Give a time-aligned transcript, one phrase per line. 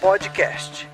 [0.00, 0.88] Podcast.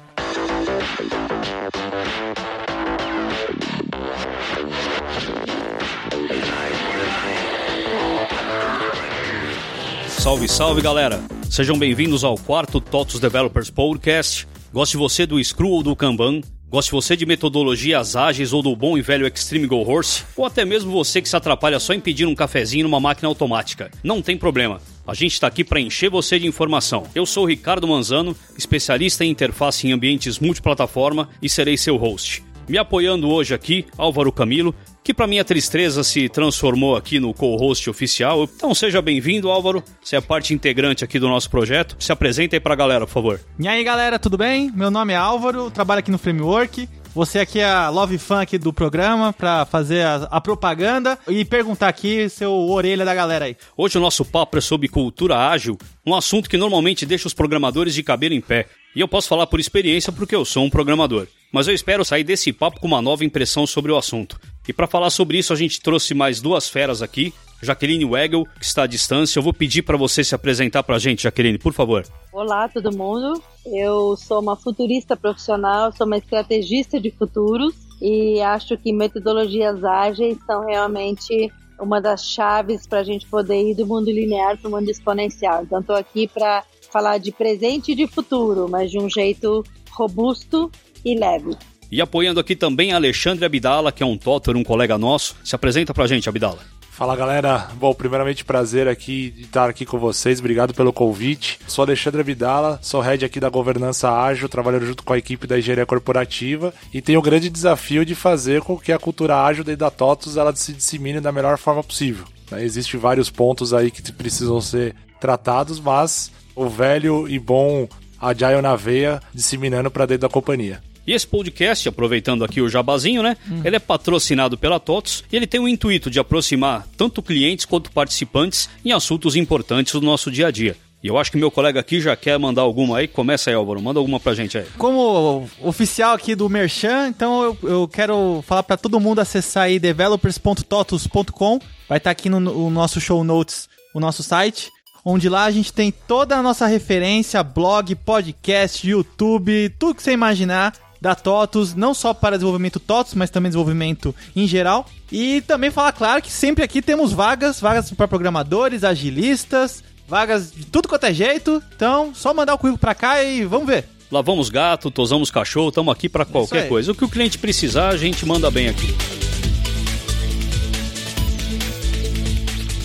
[10.09, 11.21] Salve, salve galera!
[11.51, 14.49] Sejam bem-vindos ao quarto TOTOS Developers Podcast.
[14.73, 16.41] Goste você do Screw ou do Kanban?
[16.71, 20.25] Goste você de metodologias ágeis ou do bom e velho Extreme Go Horse?
[20.35, 23.91] Ou até mesmo você que se atrapalha só em pedir um cafezinho numa máquina automática?
[24.03, 24.81] Não tem problema.
[25.07, 27.07] A gente está aqui para encher você de informação.
[27.15, 32.43] Eu sou Ricardo Manzano, especialista em interface em ambientes multiplataforma e serei seu host.
[32.67, 37.91] Me apoiando hoje aqui, Álvaro Camilo, que para minha tristeza se transformou aqui no co-host
[37.91, 38.45] oficial.
[38.45, 39.85] Então seja bem-vindo, Álvaro.
[40.03, 41.95] Você é parte integrante aqui do nosso projeto.
[41.99, 43.41] Se apresenta aí pra galera, por favor.
[43.59, 44.73] E aí, galera, tudo bem?
[44.75, 46.89] Meu nome é Álvaro, trabalho aqui no Framework.
[47.15, 51.45] Você aqui é a Love Fan aqui do programa para fazer a, a, propaganda e
[51.45, 53.57] perguntar aqui seu orelha da galera aí.
[53.77, 57.95] Hoje o nosso papo é sobre cultura ágil, um assunto que normalmente deixa os programadores
[57.95, 58.67] de cabelo em pé.
[58.97, 61.29] E eu posso falar por experiência porque eu sou um programador.
[61.53, 64.37] Mas eu espero sair desse papo com uma nova impressão sobre o assunto.
[64.67, 67.33] E para falar sobre isso, a gente trouxe mais duas feras aqui.
[67.63, 69.39] Jaqueline Wegel, que está à distância.
[69.39, 72.05] Eu vou pedir para você se apresentar para a gente, Jaqueline, por favor.
[72.33, 73.41] Olá, todo mundo.
[73.67, 80.37] Eu sou uma futurista profissional, sou uma estrategista de futuros e acho que metodologias ágeis
[80.47, 84.71] são realmente uma das chaves para a gente poder ir do mundo linear para o
[84.71, 85.63] mundo exponencial.
[85.63, 90.71] Então, estou aqui para falar de presente e de futuro, mas de um jeito robusto
[91.05, 91.57] e leve.
[91.91, 95.37] E apoiando aqui também Alexandre Abdala, que é um Totter, um colega nosso.
[95.45, 96.59] Se apresenta pra gente, Abdala.
[96.97, 101.59] Fala galera, bom, primeiramente prazer aqui de estar aqui com vocês, obrigado pelo convite.
[101.67, 105.59] Sou Alexandre Abdala, sou head aqui da governança ágil, trabalhando junto com a equipe da
[105.59, 109.91] engenharia corporativa e tenho o grande desafio de fazer com que a cultura ágil da
[109.91, 112.27] TOTUS ela se dissemine da melhor forma possível.
[112.49, 112.63] Né?
[112.63, 117.89] Existem vários pontos aí que precisam ser tratados, mas o velho e bom
[118.21, 120.81] Agile na veia disseminando para dentro da companhia.
[121.07, 123.37] E esse podcast, aproveitando aqui o jabazinho, né?
[123.51, 123.61] Hum.
[123.65, 127.91] Ele é patrocinado pela TOTS e ele tem o intuito de aproximar tanto clientes quanto
[127.91, 130.77] participantes em assuntos importantes do nosso dia a dia.
[131.03, 133.07] E eu acho que meu colega aqui já quer mandar alguma aí.
[133.07, 133.83] Começa aí, Álvaro.
[133.83, 134.65] Manda alguma pra gente aí.
[134.79, 139.79] Como oficial aqui do Merchan, então eu, eu quero falar para todo mundo acessar aí
[139.79, 141.59] developers.totus.com.
[141.87, 144.73] Vai estar tá aqui no, no nosso show notes o nosso site
[145.05, 150.13] onde lá a gente tem toda a nossa referência, blog, podcast, YouTube, tudo que você
[150.13, 150.73] imaginar
[151.05, 154.87] da TOTUS, não só para desenvolvimento TOTUS, mas também desenvolvimento em geral.
[155.13, 160.65] E também falar, claro, que sempre aqui temos vagas, vagas para programadores, agilistas, vagas de
[160.65, 161.63] tudo quanto é jeito.
[161.77, 163.85] Então, só mandar o currículo para cá e vamos ver.
[164.11, 166.93] Lavamos gato, tosamos cachorro, estamos aqui para qualquer coisa.
[166.93, 169.24] O que o cliente precisar, a gente manda bem aqui.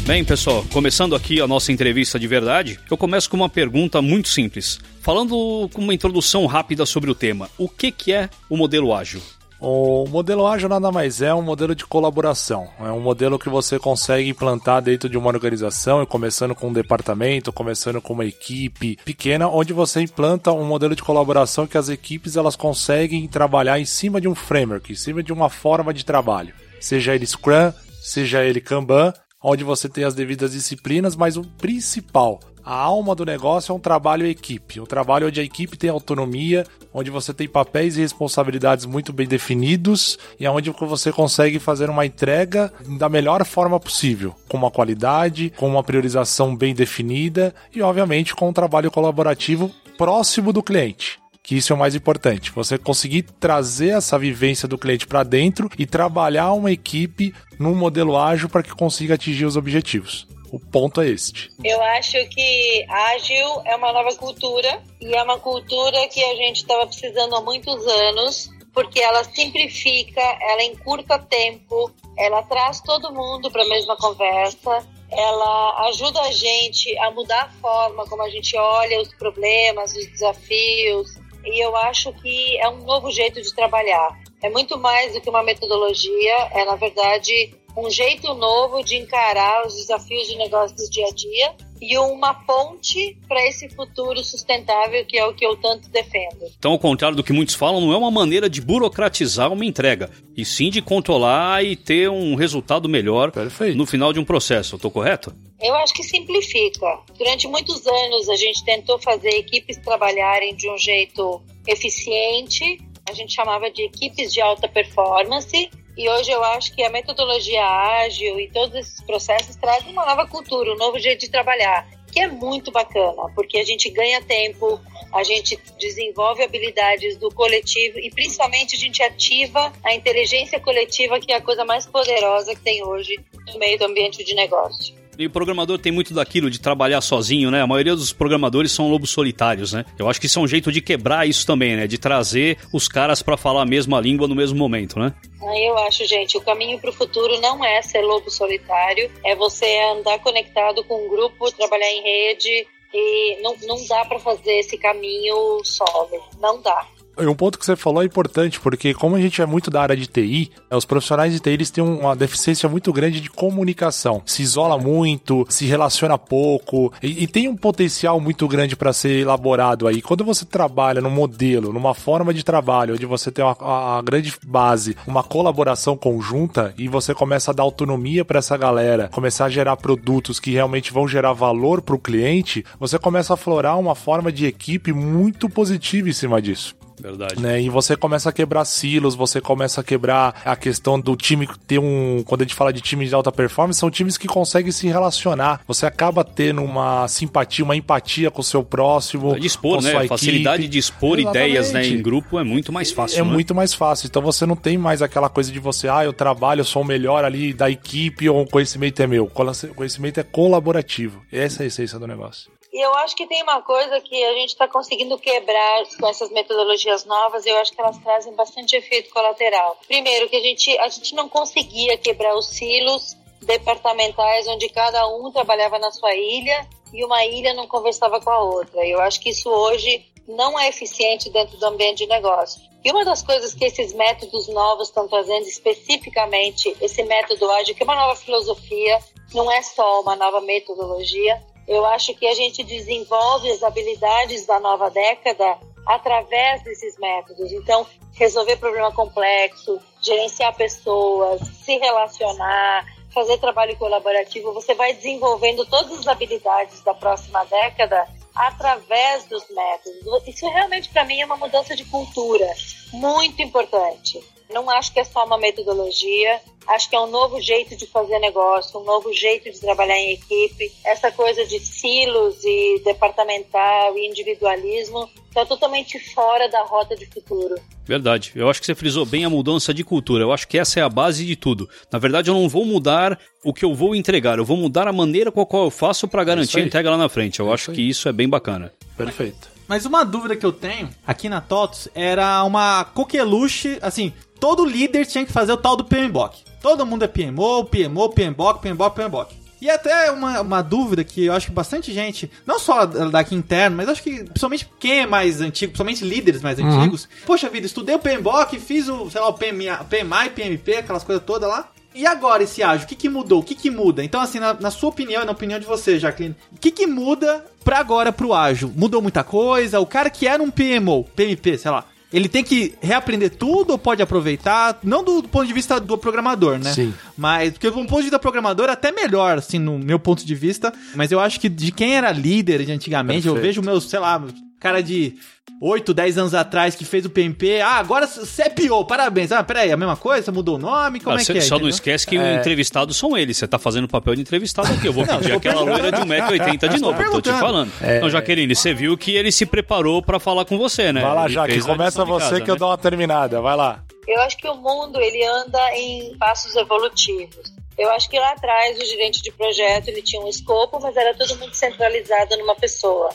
[0.10, 4.28] Bem, pessoal, começando aqui a nossa entrevista de verdade, eu começo com uma pergunta muito
[4.28, 4.80] simples.
[5.02, 9.22] Falando com uma introdução rápida sobre o tema, o que, que é o modelo ágil?
[9.60, 12.68] O modelo ágil nada mais é um modelo de colaboração.
[12.80, 17.54] É um modelo que você consegue implantar dentro de uma organização, começando com um departamento,
[17.54, 22.36] começando com uma equipe pequena, onde você implanta um modelo de colaboração que as equipes
[22.36, 26.56] elas conseguem trabalhar em cima de um framework, em cima de uma forma de trabalho.
[26.80, 27.72] Seja ele Scrum,
[28.02, 29.14] seja ele Kanban,
[29.44, 33.80] onde você tem as devidas disciplinas, mas o principal, a alma do negócio é um
[33.80, 38.86] trabalho equipe, um trabalho onde a equipe tem autonomia, onde você tem papéis e responsabilidades
[38.86, 44.58] muito bem definidos e onde você consegue fazer uma entrega da melhor forma possível, com
[44.58, 50.62] uma qualidade, com uma priorização bem definida e, obviamente, com um trabalho colaborativo próximo do
[50.62, 52.52] cliente que isso é o mais importante.
[52.52, 58.16] Você conseguir trazer essa vivência do cliente para dentro e trabalhar uma equipe num modelo
[58.16, 60.28] ágil para que consiga atingir os objetivos.
[60.52, 61.50] O ponto é este.
[61.64, 66.58] Eu acho que ágil é uma nova cultura e é uma cultura que a gente
[66.58, 73.50] estava precisando há muitos anos, porque ela simplifica, ela encurta tempo, ela traz todo mundo
[73.50, 78.56] para a mesma conversa, ela ajuda a gente a mudar a forma como a gente
[78.56, 84.18] olha os problemas, os desafios, e eu acho que é um novo jeito de trabalhar.
[84.42, 89.66] É muito mais do que uma metodologia, é na verdade um jeito novo de encarar
[89.66, 95.06] os desafios de negócio do dia a dia e uma ponte para esse futuro sustentável
[95.06, 96.46] que é o que eu tanto defendo.
[96.58, 100.10] Então, ao contrário do que muitos falam, não é uma maneira de burocratizar uma entrega,
[100.36, 103.78] e sim de controlar e ter um resultado melhor Perfeito.
[103.78, 104.76] no final de um processo.
[104.76, 105.34] Estou correto?
[105.62, 107.00] Eu acho que simplifica.
[107.18, 112.80] Durante muitos anos a gente tentou fazer equipes trabalharem de um jeito eficiente,
[113.10, 115.70] a gente chamava de equipes de alta performance,
[116.00, 120.26] e hoje eu acho que a metodologia ágil e todos esses processos trazem uma nova
[120.26, 124.80] cultura, um novo jeito de trabalhar, que é muito bacana, porque a gente ganha tempo,
[125.12, 131.34] a gente desenvolve habilidades do coletivo e principalmente a gente ativa a inteligência coletiva, que
[131.34, 133.20] é a coisa mais poderosa que tem hoje
[133.52, 134.99] no meio do ambiente de negócio.
[135.20, 137.62] E o programador tem muito daquilo de trabalhar sozinho, né?
[137.62, 139.84] A maioria dos programadores são lobos solitários, né?
[139.98, 141.88] Eu acho que isso é um jeito de quebrar isso também, né?
[141.88, 145.14] De trazer os caras para falar a mesma língua no mesmo momento, né?
[145.42, 149.66] Eu acho, gente, o caminho para o futuro não é ser lobo solitário, é você
[149.92, 154.78] andar conectado com um grupo, trabalhar em rede, e não, não dá para fazer esse
[154.78, 156.88] caminho solo, não dá.
[157.22, 159.82] E um ponto que você falou é importante, porque como a gente é muito da
[159.82, 163.30] área de TI, é, os profissionais de TI eles têm uma deficiência muito grande de
[163.30, 164.22] comunicação.
[164.26, 169.20] Se isola muito, se relaciona pouco e, e tem um potencial muito grande para ser
[169.20, 170.02] elaborado aí.
[170.02, 174.96] Quando você trabalha num modelo, numa forma de trabalho, onde você tem uma, grande base,
[175.06, 179.78] uma colaboração conjunta e você começa a dar autonomia para essa galera, começar a gerar
[179.78, 184.32] produtos que realmente vão gerar valor para o cliente, você começa a florar uma forma
[184.32, 186.76] de equipe muito positiva em cima disso.
[187.00, 187.40] Verdade.
[187.40, 187.62] Né?
[187.62, 191.80] E você começa a quebrar silos, você começa a quebrar a questão do time ter
[191.80, 192.24] um.
[192.26, 195.62] Quando a gente fala de times de alta performance, são times que conseguem se relacionar.
[195.68, 199.36] Você acaba tendo uma simpatia, uma empatia com o seu próximo.
[199.36, 199.96] É dispor, né?
[199.96, 201.50] A facilidade de expor Exatamente.
[201.50, 203.20] ideias né, em grupo é muito mais fácil.
[203.20, 203.32] É né?
[203.32, 204.08] muito mais fácil.
[204.08, 206.86] Então você não tem mais aquela coisa de você, ah, eu trabalho, eu sou o
[206.86, 209.26] melhor ali da equipe ou o conhecimento é meu.
[209.26, 211.22] O conhecimento é colaborativo.
[211.32, 212.59] Essa é a essência do negócio.
[212.72, 216.30] E eu acho que tem uma coisa que a gente está conseguindo quebrar com essas
[216.32, 219.78] metodologias novas, eu acho que elas trazem bastante efeito colateral.
[219.88, 225.32] Primeiro, que a gente, a gente não conseguia quebrar os silos departamentais onde cada um
[225.32, 228.86] trabalhava na sua ilha e uma ilha não conversava com a outra.
[228.86, 232.62] Eu acho que isso hoje não é eficiente dentro do ambiente de negócio.
[232.84, 237.84] E uma das coisas que esses métodos novos estão trazendo, especificamente esse método ágil, que
[237.84, 239.00] é uma nova filosofia,
[239.34, 244.60] não é só uma nova metodologia, eu acho que a gente desenvolve as habilidades da
[244.60, 247.52] nova década através desses métodos.
[247.52, 247.86] Então,
[248.16, 256.08] resolver problema complexo, gerenciar pessoas, se relacionar, fazer trabalho colaborativo, você vai desenvolvendo todas as
[256.08, 260.28] habilidades da próxima década através dos métodos.
[260.28, 262.48] Isso realmente para mim é uma mudança de cultura
[262.92, 264.20] muito importante.
[264.50, 268.18] Não acho que é só uma metodologia, acho que é um novo jeito de fazer
[268.20, 270.72] negócio, um novo jeito de trabalhar em equipe.
[270.84, 277.56] Essa coisa de silos e departamental e individualismo está totalmente fora da rota de futuro.
[277.86, 278.32] Verdade.
[278.36, 280.24] Eu acho que você frisou bem a mudança de cultura.
[280.24, 281.70] Eu acho que essa é a base de tudo.
[281.92, 284.94] Na verdade, eu não vou mudar o que eu vou entregar, eu vou mudar a
[284.94, 287.40] maneira com a qual eu faço para garantir a entrega lá na frente.
[287.40, 288.74] Eu é acho que isso é bem bacana.
[288.98, 289.60] Perfeito.
[289.70, 295.06] Mas uma dúvida que eu tenho aqui na TOTS era uma coqueluche, assim, todo líder
[295.06, 296.44] tinha que fazer o tal do PMBOK.
[296.62, 299.40] Todo mundo é PMO, PMO, PMBOK, PMBOK, PMBOK.
[299.62, 303.76] E até uma, uma dúvida que eu acho que bastante gente, não só daqui interno,
[303.76, 306.80] mas acho que principalmente quem é mais antigo, principalmente líderes mais uhum.
[306.80, 307.10] antigos.
[307.26, 311.24] Poxa vida, estudei o PMBOK, fiz o, sei lá, o PMI, PMI, PMP, aquelas coisas
[311.26, 311.70] todas lá.
[311.94, 313.40] E agora esse ágil, o que, que mudou?
[313.40, 314.04] O que, que muda?
[314.04, 316.88] Então, assim, na, na sua opinião e na opinião de você, Jacqueline, o que, que
[316.88, 318.72] muda pra agora pro ágil?
[318.76, 319.80] Mudou muita coisa?
[319.80, 323.78] O cara que era um PMO, PMP, sei lá, ele tem que reaprender tudo ou
[323.78, 324.80] pode aproveitar?
[324.84, 326.74] Não do, ponto de vista do programador, né?
[326.74, 326.94] Sim.
[327.18, 330.26] Mas, porque do ponto de vista do programador, é até melhor, assim, no meu ponto
[330.26, 330.74] de vista.
[330.96, 333.38] Mas eu acho que de quem era líder de antigamente, Perfeito.
[333.38, 334.22] eu vejo meus, sei lá,
[334.60, 335.16] cara de
[335.62, 337.62] 8, 10 anos atrás que fez o PMP.
[337.62, 338.50] Ah, agora você é
[338.88, 339.32] parabéns.
[339.32, 340.24] Ah, peraí, a mesma coisa?
[340.24, 341.00] Você mudou o nome?
[341.00, 341.42] Como ah, é que é?
[341.42, 342.36] Só não esquece que é...
[342.36, 343.38] entrevistados são eles.
[343.38, 344.88] Você tá fazendo o papel de entrevistado aqui.
[344.88, 347.72] Eu vou pedir aquela loira de 1,80m de novo, eu tô te falando.
[347.82, 347.98] É...
[347.98, 351.02] Então, Jaqueline, você viu que ele se preparou para falar com você, né?
[351.02, 352.54] Vai lá, Jaque, começa você casa, que né?
[352.54, 353.42] eu dou uma terminada.
[353.42, 353.84] Vai lá.
[354.08, 357.59] Eu acho que o mundo, ele anda em passos evolutivos.
[357.80, 361.14] Eu acho que lá atrás o gerente de projeto ele tinha um escopo, mas era
[361.14, 363.10] tudo muito centralizado numa pessoa.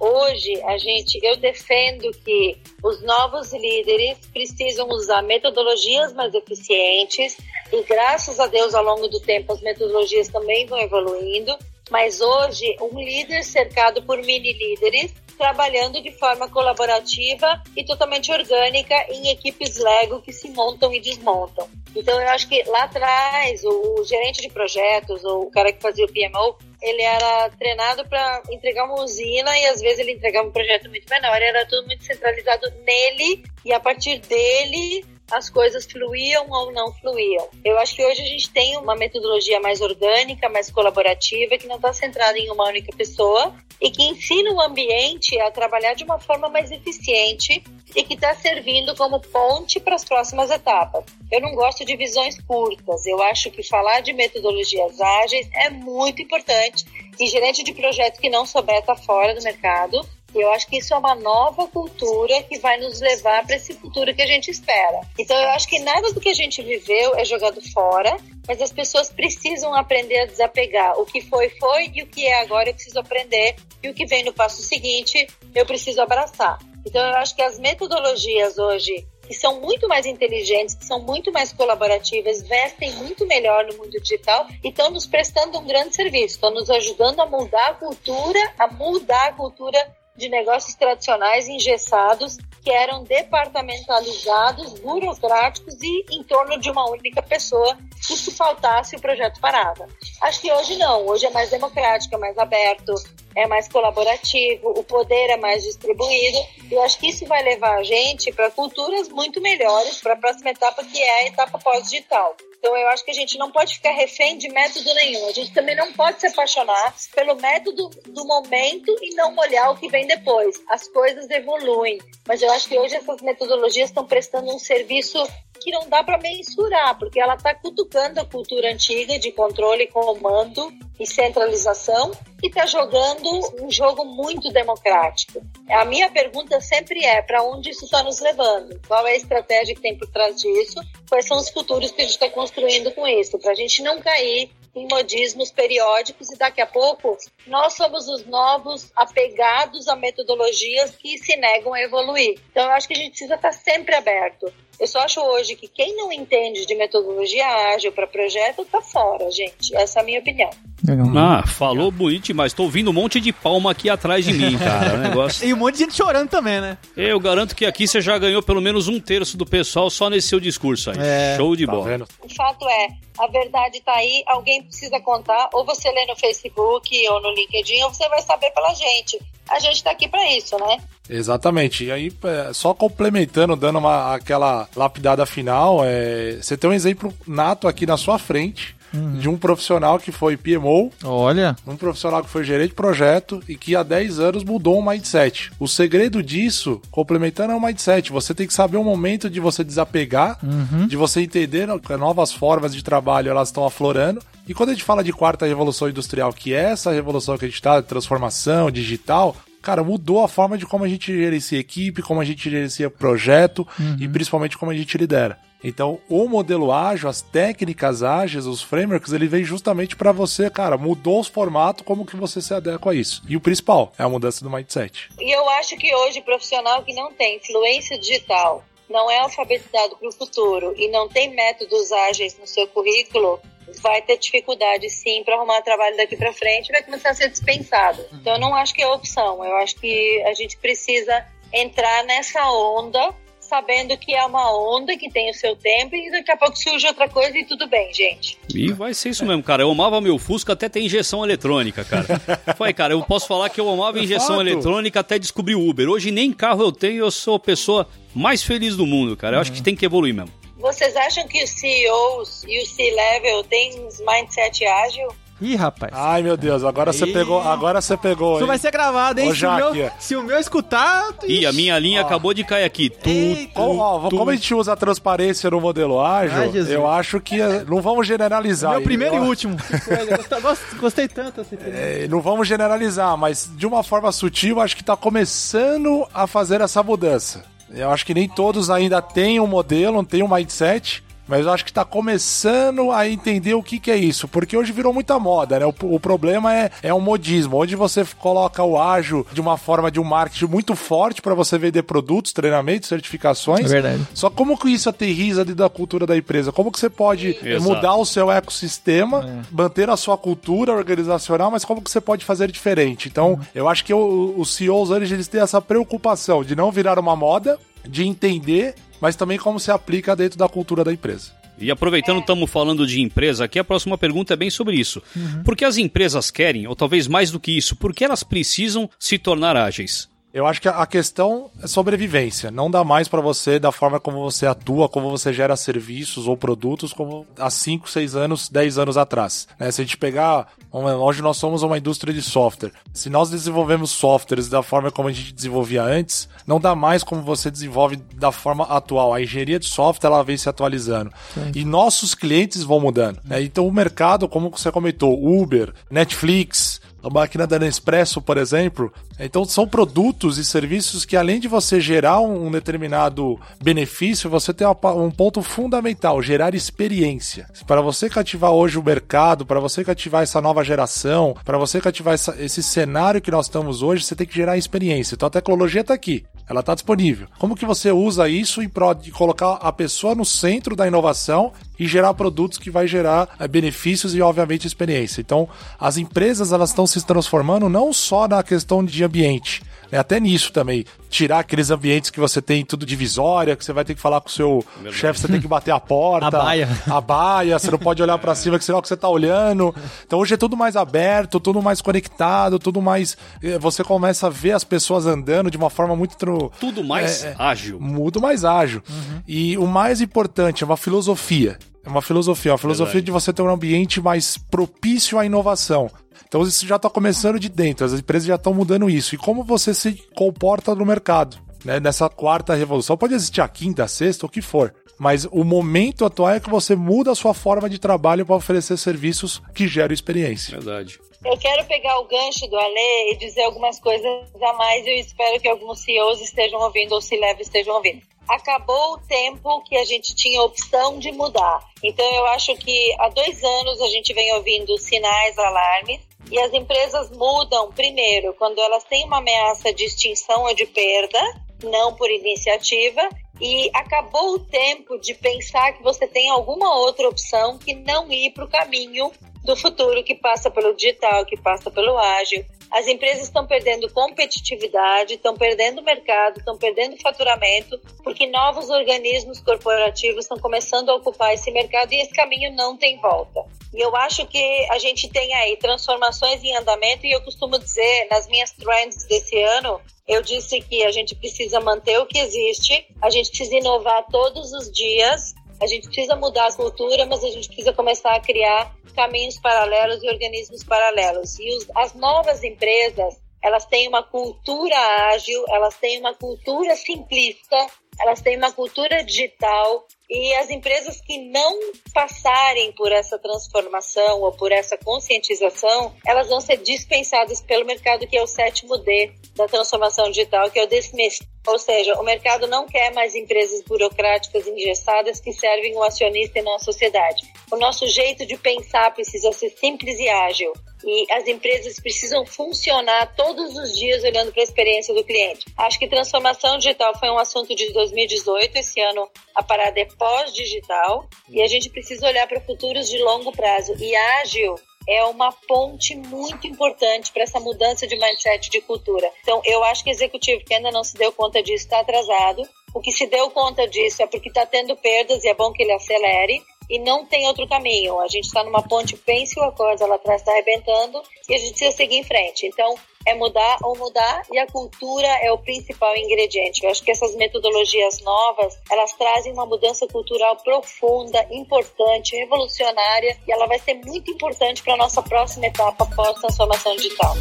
[0.00, 7.36] Hoje, a gente, eu defendo que os novos líderes precisam usar metodologias mais eficientes
[7.72, 11.56] e graças a Deus ao longo do tempo as metodologias também vão evoluindo,
[11.88, 18.94] mas hoje um líder cercado por mini líderes trabalhando de forma colaborativa e totalmente orgânica
[19.10, 21.68] em equipes Lego que se montam e desmontam.
[21.96, 26.04] Então eu acho que lá atrás o, gerente de projetos ou o cara que fazia
[26.04, 30.52] o PMO ele era treinado para entregar uma usina e às vezes ele entregava um
[30.52, 31.42] projeto muito menor.
[31.42, 37.48] Era tudo muito centralizado nele e a partir dele as coisas fluíam ou não fluíam.
[37.64, 41.76] Eu acho que hoje a gente tem uma metodologia mais orgânica, mais colaborativa, que não
[41.76, 46.18] está centrada em uma única pessoa e que ensina o ambiente a trabalhar de uma
[46.18, 47.62] forma mais eficiente
[47.94, 51.04] e que está servindo como ponte para as próximas etapas.
[51.30, 53.06] Eu não gosto de visões curtas.
[53.06, 56.84] Eu acho que falar de metodologias ágeis é muito importante
[57.18, 60.00] e gerente de projeto que não souber está fora do mercado
[60.34, 64.14] eu acho que isso é uma nova cultura que vai nos levar para esse futuro
[64.14, 65.00] que a gente espera.
[65.18, 68.16] Então eu acho que nada do que a gente viveu é jogado fora,
[68.46, 70.98] mas as pessoas precisam aprender a desapegar.
[70.98, 74.06] O que foi, foi, e o que é agora eu preciso aprender, e o que
[74.06, 76.58] vem no passo seguinte eu preciso abraçar.
[76.86, 81.30] Então eu acho que as metodologias hoje que são muito mais inteligentes, que são muito
[81.30, 86.36] mais colaborativas, vestem muito melhor no mundo digital e estão nos prestando um grande serviço,
[86.36, 92.36] estão nos ajudando a mudar a cultura, a mudar a cultura de negócios tradicionais engessados
[92.62, 99.40] que eram departamentalizados, burocráticos e em torno de uma única pessoa se faltasse o projeto
[99.40, 99.86] parava.
[100.22, 102.94] Acho que hoje não, hoje é mais democrático, é mais aberto,
[103.34, 106.38] é mais colaborativo, o poder é mais distribuído.
[106.70, 110.16] E eu acho que isso vai levar a gente para culturas muito melhores para a
[110.16, 112.36] próxima etapa, que é a etapa pós-digital.
[112.58, 115.28] Então eu acho que a gente não pode ficar refém de método nenhum.
[115.28, 119.76] A gente também não pode se apaixonar pelo método do momento e não olhar o
[119.76, 120.60] que vem depois.
[120.68, 125.24] As coisas evoluem, mas eu acho que hoje essas metodologias estão prestando um serviço
[125.58, 130.72] que não dá para mensurar, porque ela está cutucando a cultura antiga de controle, comando
[130.98, 132.12] e centralização
[132.42, 133.28] e está jogando
[133.62, 135.40] um jogo muito democrático.
[135.68, 138.80] A minha pergunta sempre é para onde isso está nos levando?
[138.86, 140.80] Qual é a estratégia que tem por trás disso?
[141.08, 143.38] Quais são os futuros que a gente está construindo com isso?
[143.38, 148.24] Para a gente não cair em modismos periódicos e daqui a pouco nós somos os
[148.26, 152.40] novos apegados a metodologias que se negam a evoluir.
[152.50, 154.52] Então eu acho que a gente precisa estar sempre aberto.
[154.80, 159.28] Eu só acho hoje que quem não entende de metodologia ágil para projeto tá fora,
[159.30, 159.74] gente.
[159.76, 160.50] Essa é a minha opinião.
[160.86, 161.06] Legal.
[161.16, 162.52] Ah, falou bonito demais.
[162.52, 164.94] Tô ouvindo um monte de palma aqui atrás de mim, cara.
[164.94, 165.46] O negócio...
[165.46, 166.78] e um monte de gente chorando também, né?
[166.96, 170.28] Eu garanto que aqui você já ganhou pelo menos um terço do pessoal só nesse
[170.28, 170.96] seu discurso aí.
[171.00, 171.84] É, Show de tá bola.
[171.84, 172.08] Vendo?
[172.22, 177.08] O fato é, a verdade tá aí, alguém precisa contar, ou você lê no Facebook
[177.08, 179.18] ou no LinkedIn, ou você vai saber pela gente.
[179.48, 180.78] A gente tá aqui para isso, né?
[181.08, 181.84] Exatamente.
[181.84, 187.12] E aí, é, só complementando, dando uma, aquela lapidada final, é, você tem um exemplo
[187.26, 189.18] nato aqui na sua frente Uhum.
[189.18, 190.90] de um profissional que foi PMO.
[191.04, 191.56] Olha.
[191.66, 195.50] Um profissional que foi gerente de projeto e que há 10 anos mudou o mindset.
[195.58, 198.10] O segredo disso, complementando, é o mindset.
[198.10, 200.86] Você tem que saber o momento de você desapegar, uhum.
[200.86, 204.22] de você entender que novas formas de trabalho elas estão aflorando.
[204.46, 207.48] E quando a gente fala de quarta revolução industrial, que é essa revolução que a
[207.48, 209.36] gente está, transformação digital,
[209.68, 213.68] cara, mudou a forma de como a gente gerencia equipe, como a gente gerencia projeto
[213.78, 213.98] uhum.
[214.00, 215.38] e principalmente como a gente lidera.
[215.62, 220.78] Então, o modelo ágil, as técnicas ágeis, os frameworks, ele vem justamente para você, cara,
[220.78, 223.22] mudou os formatos, como que você se adequa a isso.
[223.28, 225.10] E o principal é a mudança do mindset.
[225.20, 230.08] E eu acho que hoje, profissional que não tem influência digital, não é alfabetizado para
[230.08, 233.38] o futuro e não tem métodos ágeis no seu currículo,
[233.80, 238.04] vai ter dificuldade sim para arrumar trabalho daqui para frente, vai começar a ser dispensado.
[238.12, 242.50] Então eu não acho que é opção, eu acho que a gente precisa entrar nessa
[242.50, 243.14] onda
[243.48, 246.86] sabendo que é uma onda que tem o seu tempo e daqui a pouco surge
[246.86, 248.38] outra coisa e tudo bem, gente.
[248.54, 249.62] E vai ser isso mesmo, cara.
[249.62, 252.06] Eu amava meu Fusca até ter injeção eletrônica, cara.
[252.54, 254.46] Foi, cara, eu posso falar que eu amava injeção Fato.
[254.46, 255.88] eletrônica até descobrir o Uber.
[255.88, 259.36] Hoje nem carro eu tenho, eu sou a pessoa mais feliz do mundo, cara.
[259.36, 259.42] Eu uhum.
[259.42, 260.30] acho que tem que evoluir mesmo.
[260.58, 265.08] Vocês acham que os CEOs e o C-Level têm mindset ágil?
[265.40, 265.92] Ih, rapaz.
[265.94, 267.40] Ai, meu Deus, agora você pegou.
[267.40, 268.38] Agora você pegou.
[268.38, 269.30] Isso vai ser gravado, hein?
[269.30, 271.14] Ô, se, o meu, se o meu escutar.
[271.24, 272.04] Ih, a minha linha ó.
[272.04, 272.90] acabou de cair aqui.
[272.90, 277.20] Tu, como, ó, como a gente usa a transparência no modelo ágil, Ai, eu acho
[277.20, 278.72] que é, não vamos generalizar.
[278.72, 279.56] Meu primeiro e último.
[280.42, 281.56] gostei, gostei tanto assim.
[281.66, 286.60] É, não vamos generalizar, mas de uma forma sutil, acho que está começando a fazer
[286.60, 287.44] essa mudança.
[287.70, 291.64] Eu acho que nem todos ainda têm um modelo, têm um mindset mas eu acho
[291.64, 295.58] que está começando a entender o que, que é isso, porque hoje virou muita moda,
[295.58, 295.66] né?
[295.66, 299.90] O, o problema é, é um modismo, onde você coloca o ágil de uma forma
[299.90, 303.66] de um marketing muito forte para você vender produtos, treinamentos, certificações.
[303.66, 304.06] É verdade.
[304.14, 306.50] Só como que isso aterriza dentro da cultura da empresa?
[306.50, 307.62] Como que você pode Exato.
[307.62, 309.54] mudar o seu ecossistema, é.
[309.54, 313.08] manter a sua cultura organizacional, mas como que você pode fazer diferente?
[313.08, 313.40] Então, uhum.
[313.54, 317.58] eu acho que os CEOs hoje eles têm essa preocupação de não virar uma moda,
[317.86, 321.32] de entender mas também como se aplica dentro da cultura da empresa.
[321.60, 325.02] E aproveitando, estamos falando de empresa aqui, a próxima pergunta é bem sobre isso.
[325.16, 325.42] Uhum.
[325.42, 328.88] Por que as empresas querem, ou talvez mais do que isso, por que elas precisam
[328.98, 330.08] se tornar ágeis?
[330.38, 332.48] Eu acho que a questão é sobrevivência.
[332.48, 336.36] Não dá mais para você, da forma como você atua, como você gera serviços ou
[336.36, 339.48] produtos, como há 5, 6 anos, 10 anos atrás.
[339.58, 339.68] Né?
[339.72, 340.46] Se a gente pegar.
[340.70, 342.72] Hoje nós somos uma indústria de software.
[342.92, 347.22] Se nós desenvolvemos softwares da forma como a gente desenvolvia antes, não dá mais como
[347.22, 349.12] você desenvolve da forma atual.
[349.12, 351.10] A engenharia de software ela vem se atualizando.
[351.34, 351.52] Sim.
[351.54, 353.18] E nossos clientes vão mudando.
[353.24, 353.42] Né?
[353.42, 358.92] Então o mercado, como você comentou, Uber, Netflix, a máquina da Nespresso, por exemplo.
[359.18, 364.66] Então são produtos e serviços que além de você gerar um determinado benefício, você tem
[364.66, 367.48] um ponto fundamental, gerar experiência.
[367.66, 372.14] Para você cativar hoje o mercado, para você cativar essa nova geração, para você cativar
[372.14, 375.14] essa, esse cenário que nós estamos hoje, você tem que gerar experiência.
[375.14, 377.28] Então a tecnologia está aqui, ela está disponível.
[377.38, 381.52] Como que você usa isso em prol de colocar a pessoa no centro da inovação
[381.78, 385.20] e gerar produtos que vai gerar é, benefícios e obviamente experiência.
[385.20, 389.98] Então, as empresas elas estão se transformando não só na questão de ambiente, né?
[389.98, 390.84] Até nisso também.
[391.08, 394.28] Tirar aqueles ambientes que você tem tudo divisória, que você vai ter que falar com
[394.28, 396.26] o seu chefe, você tem que bater a porta.
[396.38, 396.68] a baia.
[396.86, 399.74] A baia, você não pode olhar para cima, que senão que você tá olhando.
[400.06, 403.16] Então hoje é tudo mais aberto, tudo mais conectado, tudo mais.
[403.42, 406.16] Eh, você começa a ver as pessoas andando de uma forma muito.
[406.58, 407.80] Tudo mais é, é ágil.
[407.80, 408.82] Muito mais ágil.
[408.88, 409.22] Uhum.
[409.26, 411.58] E o mais importante é uma filosofia.
[411.84, 413.06] É uma filosofia, uma filosofia Verdade.
[413.06, 415.90] de você ter um ambiente mais propício à inovação.
[416.28, 419.14] Então isso já está começando de dentro, as empresas já estão mudando isso.
[419.14, 421.38] E como você se comporta no mercado?
[421.64, 421.80] Né?
[421.80, 424.74] Nessa quarta revolução, pode existir a quinta, a sexta, o que for.
[424.98, 428.76] Mas o momento atual é que você muda a sua forma de trabalho para oferecer
[428.76, 430.56] serviços que geram experiência.
[430.56, 430.98] Verdade.
[431.24, 434.04] Eu quero pegar o gancho do Ale e dizer algumas coisas
[434.40, 438.98] a mais eu espero que alguns CEOs estejam ouvindo ou C-Level estejam ouvindo acabou o
[438.98, 441.60] tempo que a gente tinha opção de mudar.
[441.82, 446.52] Então, eu acho que há dois anos a gente vem ouvindo sinais, alarmes, e as
[446.52, 451.18] empresas mudam, primeiro, quando elas têm uma ameaça de extinção ou de perda,
[451.62, 453.08] não por iniciativa,
[453.40, 458.32] e acabou o tempo de pensar que você tem alguma outra opção que não ir
[458.32, 459.10] para o caminho
[459.44, 465.14] do futuro que passa pelo digital, que passa pelo ágil, as empresas estão perdendo competitividade,
[465.14, 471.50] estão perdendo mercado, estão perdendo faturamento, porque novos organismos corporativos estão começando a ocupar esse
[471.50, 473.44] mercado e esse caminho não tem volta.
[473.74, 478.08] E eu acho que a gente tem aí transformações em andamento e eu costumo dizer
[478.10, 482.86] nas minhas trends desse ano, eu disse que a gente precisa manter o que existe,
[483.00, 487.30] a gente precisa inovar todos os dias, a gente precisa mudar a cultura, mas a
[487.30, 491.38] gente precisa começar a criar caminhos paralelos e organismos paralelos.
[491.38, 494.76] E os, as novas empresas, elas têm uma cultura
[495.12, 497.56] ágil, elas têm uma cultura simplista,
[498.00, 501.58] elas têm uma cultura digital e as empresas que não
[501.92, 508.16] passarem por essa transformação ou por essa conscientização, elas vão ser dispensadas pelo mercado que
[508.16, 511.20] é o sétimo D da transformação digital, que é o dismiss.
[511.46, 516.42] Ou seja, o mercado não quer mais empresas burocráticas engessadas que servem o acionista e
[516.42, 517.22] não a sociedade.
[517.50, 520.52] O nosso jeito de pensar precisa ser simples e ágil.
[520.84, 525.46] E as empresas precisam funcionar todos os dias olhando para a experiência do cliente.
[525.56, 528.56] Acho que transformação digital foi um assunto de 2018.
[528.56, 533.32] Esse ano a parada é pós-digital e a gente precisa olhar para futuros de longo
[533.32, 533.74] prazo.
[533.78, 534.54] E ágil
[534.88, 539.10] é uma ponte muito importante para essa mudança de mindset de cultura.
[539.20, 542.42] Então, eu acho que executivo que ainda não se deu conta disso está atrasado.
[542.74, 545.62] O que se deu conta disso é porque está tendo perdas e é bom que
[545.62, 547.98] ele acelere e não tem outro caminho.
[548.00, 551.50] A gente está numa ponte, pense a coisa lá atrás está arrebentando e a gente
[551.50, 552.46] precisa seguir em frente.
[552.46, 552.74] Então,
[553.06, 556.64] é mudar ou mudar e a cultura é o principal ingrediente.
[556.64, 563.32] Eu acho que essas metodologias novas, elas trazem uma mudança cultural profunda, importante, revolucionária e
[563.32, 567.14] ela vai ser muito importante para a nossa próxima etapa pós-transformação digital.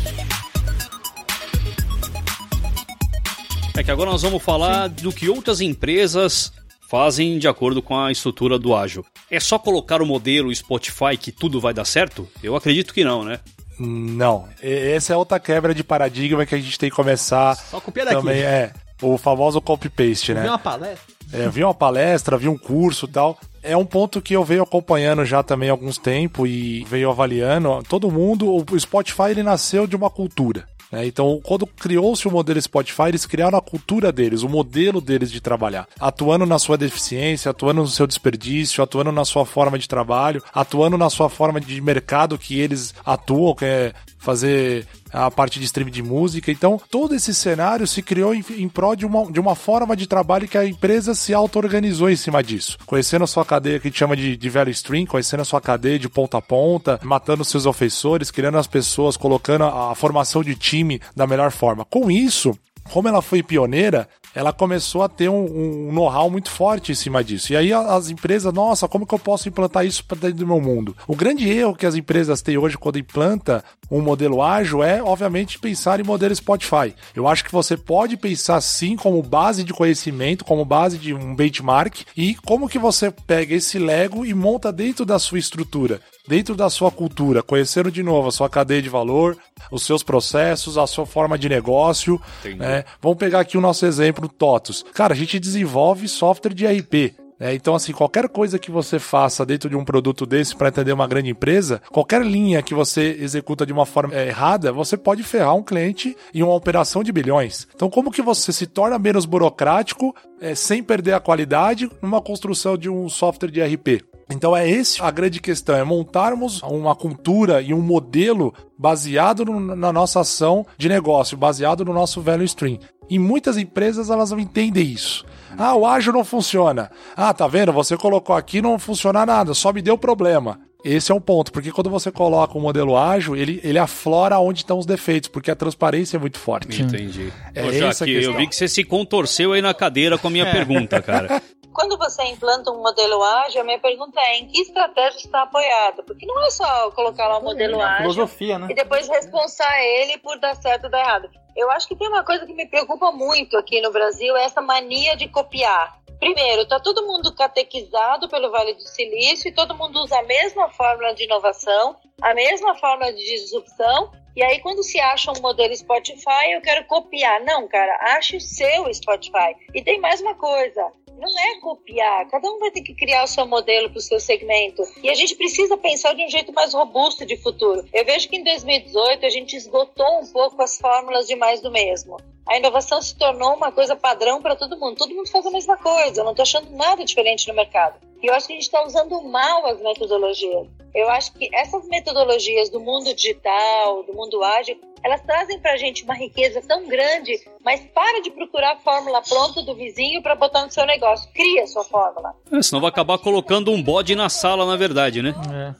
[3.77, 5.03] É que agora nós vamos falar Sim.
[5.03, 6.51] do que outras empresas
[6.89, 9.05] fazem de acordo com a estrutura do ágil.
[9.29, 12.27] É só colocar o modelo Spotify que tudo vai dar certo?
[12.41, 13.39] Eu acredito que não, né?
[13.79, 14.47] Não.
[14.61, 17.55] Essa é outra quebra de paradigma que a gente tem que começar.
[17.55, 18.19] Só copiar daqui.
[18.19, 18.73] Também é.
[19.01, 20.41] O famoso copy-paste, né?
[20.41, 21.15] Vi uma palestra.
[21.31, 23.37] É, vi uma palestra, vi um curso e tal.
[23.61, 27.83] É um ponto que eu venho acompanhando já também há alguns tempos e venho avaliando.
[27.87, 30.67] Todo mundo, o Spotify ele nasceu de uma cultura.
[30.91, 31.05] Né?
[31.05, 35.41] Então, quando criou-se o modelo Spotify, eles criaram a cultura deles, o modelo deles de
[35.41, 40.43] trabalhar, atuando na sua deficiência, atuando no seu desperdício, atuando na sua forma de trabalho,
[40.53, 45.65] atuando na sua forma de mercado que eles atuam, que é fazer a parte de
[45.65, 46.51] streaming de música.
[46.51, 50.07] Então, todo esse cenário se criou em, em prol de uma, de uma forma de
[50.07, 52.77] trabalho que a empresa se auto-organizou em cima disso.
[52.85, 55.61] Conhecendo a sua cadeia que a gente chama de, de value stream, conhecendo a sua
[55.61, 60.43] cadeia de ponta a ponta, matando seus ofensores, criando as pessoas, colocando a, a formação
[60.43, 61.85] de time da melhor forma.
[61.85, 62.57] Com isso,
[62.91, 67.23] como ela foi pioneira, ela começou a ter um, um know-how muito forte em cima
[67.23, 67.53] disso.
[67.53, 70.61] E aí as empresas, nossa, como que eu posso implantar isso para dentro do meu
[70.61, 70.95] mundo?
[71.07, 75.57] O grande erro que as empresas têm hoje quando implanta um modelo ágil é, obviamente,
[75.57, 76.93] pensar em modelo Spotify.
[77.15, 81.35] Eu acho que você pode pensar sim como base de conhecimento, como base de um
[81.35, 85.99] benchmark e como que você pega esse Lego e monta dentro da sua estrutura.
[86.27, 89.37] Dentro da sua cultura, conhecendo de novo a sua cadeia de valor,
[89.71, 92.21] os seus processos, a sua forma de negócio.
[92.57, 92.83] Né?
[93.01, 94.85] Vamos pegar aqui o nosso exemplo, TOTOS.
[94.93, 97.15] Cara, a gente desenvolve software de RP.
[97.39, 100.91] É, então, assim, qualquer coisa que você faça dentro de um produto desse para atender
[100.91, 105.21] uma grande empresa, qualquer linha que você executa de uma forma é, errada, você pode
[105.21, 107.67] ferrar um cliente em uma operação de bilhões.
[107.75, 112.75] Então, como que você se torna menos burocrático é, sem perder a qualidade numa construção
[112.75, 114.16] de um software de RP?
[114.29, 119.75] Então é esse a grande questão, é montarmos uma cultura e um modelo baseado no,
[119.75, 122.79] na nossa ação de negócio, baseado no nosso value stream.
[123.09, 125.25] E muitas empresas elas não entendem isso.
[125.57, 126.91] Ah, o ágil não funciona.
[127.15, 127.71] Ah, tá vendo?
[127.71, 130.59] Você colocou aqui não funciona nada, só me deu problema.
[130.83, 134.59] Esse é um ponto, porque quando você coloca um modelo ágil, ele, ele aflora onde
[134.59, 136.81] estão os defeitos, porque a transparência é muito forte.
[136.81, 137.33] Entendi.
[137.53, 140.49] É Ô, Jaque, eu vi que você se contorceu aí na cadeira com a minha
[140.51, 141.41] pergunta, cara.
[141.73, 146.01] Quando você implanta um modelo ágil, a minha pergunta é em que estratégia está apoiado?
[146.07, 148.67] Porque não é só colocar lá um modelo ágil Filosofia, né?
[148.71, 151.29] e depois responsar ele por dar certo ou dar errado.
[151.57, 154.61] Eu acho que tem uma coisa que me preocupa muito aqui no Brasil, é essa
[154.61, 155.97] mania de copiar.
[156.19, 160.69] Primeiro, está todo mundo catequizado pelo Vale do Silício e todo mundo usa a mesma
[160.69, 164.11] fórmula de inovação, a mesma fórmula de disrupção.
[164.35, 167.43] E aí, quando se acha um modelo Spotify, eu quero copiar.
[167.43, 169.55] Não, cara, ache o seu Spotify.
[169.73, 173.27] E tem mais uma coisa: não é copiar, cada um vai ter que criar o
[173.27, 174.83] seu modelo para o seu segmento.
[175.03, 177.83] E a gente precisa pensar de um jeito mais robusto de futuro.
[177.91, 181.71] Eu vejo que em 2018 a gente esgotou um pouco as fórmulas de mais do
[181.71, 182.17] mesmo.
[182.47, 184.97] A inovação se tornou uma coisa padrão para todo mundo.
[184.97, 186.21] Todo mundo faz a mesma coisa.
[186.21, 187.95] Eu não estou achando nada diferente no mercado.
[188.21, 190.67] E eu acho que a gente está usando mal as metodologias.
[190.95, 195.77] Eu acho que essas metodologias do mundo digital, do mundo ágil, elas trazem para a
[195.77, 200.35] gente uma riqueza tão grande, mas para de procurar a fórmula pronta do vizinho para
[200.35, 201.29] botar no seu negócio.
[201.33, 202.33] Cria a sua fórmula.
[202.51, 205.35] É, senão vai acabar colocando um bode na sala, na verdade, né?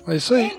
[0.07, 0.51] É isso aí.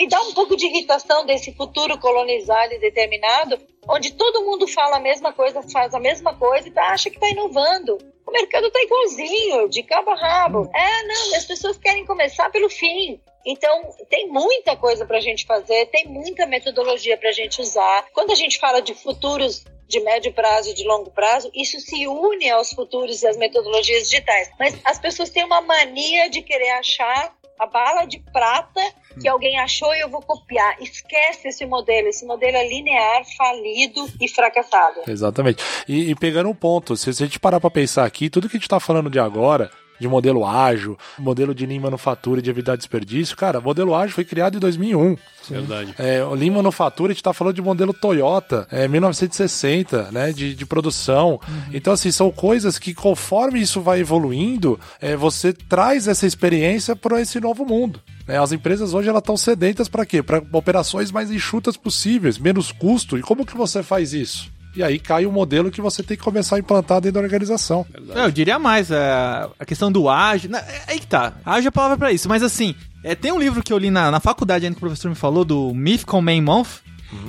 [0.00, 4.96] Me dá um pouco de irritação desse futuro colonizado e determinado, onde todo mundo fala
[4.96, 7.98] a mesma coisa, faz a mesma coisa e tá- acha que está inovando.
[8.26, 10.70] O mercado está igualzinho, de cabo a rabo.
[10.74, 13.20] É, não, as pessoas querem começar pelo fim.
[13.44, 18.06] Então, tem muita coisa para a gente fazer, tem muita metodologia para a gente usar.
[18.14, 22.06] Quando a gente fala de futuros de médio prazo e de longo prazo, isso se
[22.06, 24.50] une aos futuros e às metodologias digitais.
[24.58, 28.80] Mas as pessoas têm uma mania de querer achar a bala de prata
[29.20, 30.80] que alguém achou e eu vou copiar.
[30.80, 32.08] Esquece esse modelo.
[32.08, 35.00] Esse modelo é linear, falido e fracassado.
[35.06, 35.62] Exatamente.
[35.86, 38.60] E, e pegando um ponto, se a gente parar para pensar aqui, tudo que a
[38.60, 42.76] gente tá falando de agora, de modelo ágil, modelo de Lean Manufatura e de evitar
[42.76, 45.16] desperdício, cara, modelo ágil foi criado em 2001.
[45.48, 45.94] Verdade.
[45.98, 50.54] É, o Lean Manufatura, a gente tá falando de modelo Toyota, é, 1960, né, de,
[50.54, 51.40] de produção.
[51.72, 57.20] Então, assim, são coisas que conforme isso vai evoluindo, é, você traz essa experiência para
[57.20, 58.00] esse novo mundo.
[58.26, 58.38] né?
[58.38, 60.22] As empresas hoje elas estão sedentas para quê?
[60.22, 63.18] Para operações mais enxutas possíveis, menos custo.
[63.18, 64.50] E como que você faz isso?
[64.74, 67.84] E aí cai o modelo que você tem que começar a implantar dentro da organização.
[68.14, 70.48] Não, eu diria mais, é, a questão do ágil.
[70.50, 71.32] na- é aí que tá.
[71.44, 73.90] Ágil é a palavra pra isso, mas assim, é, tem um livro que eu li
[73.90, 76.68] na, na faculdade ainda que o professor me falou, do Mythical Man Month.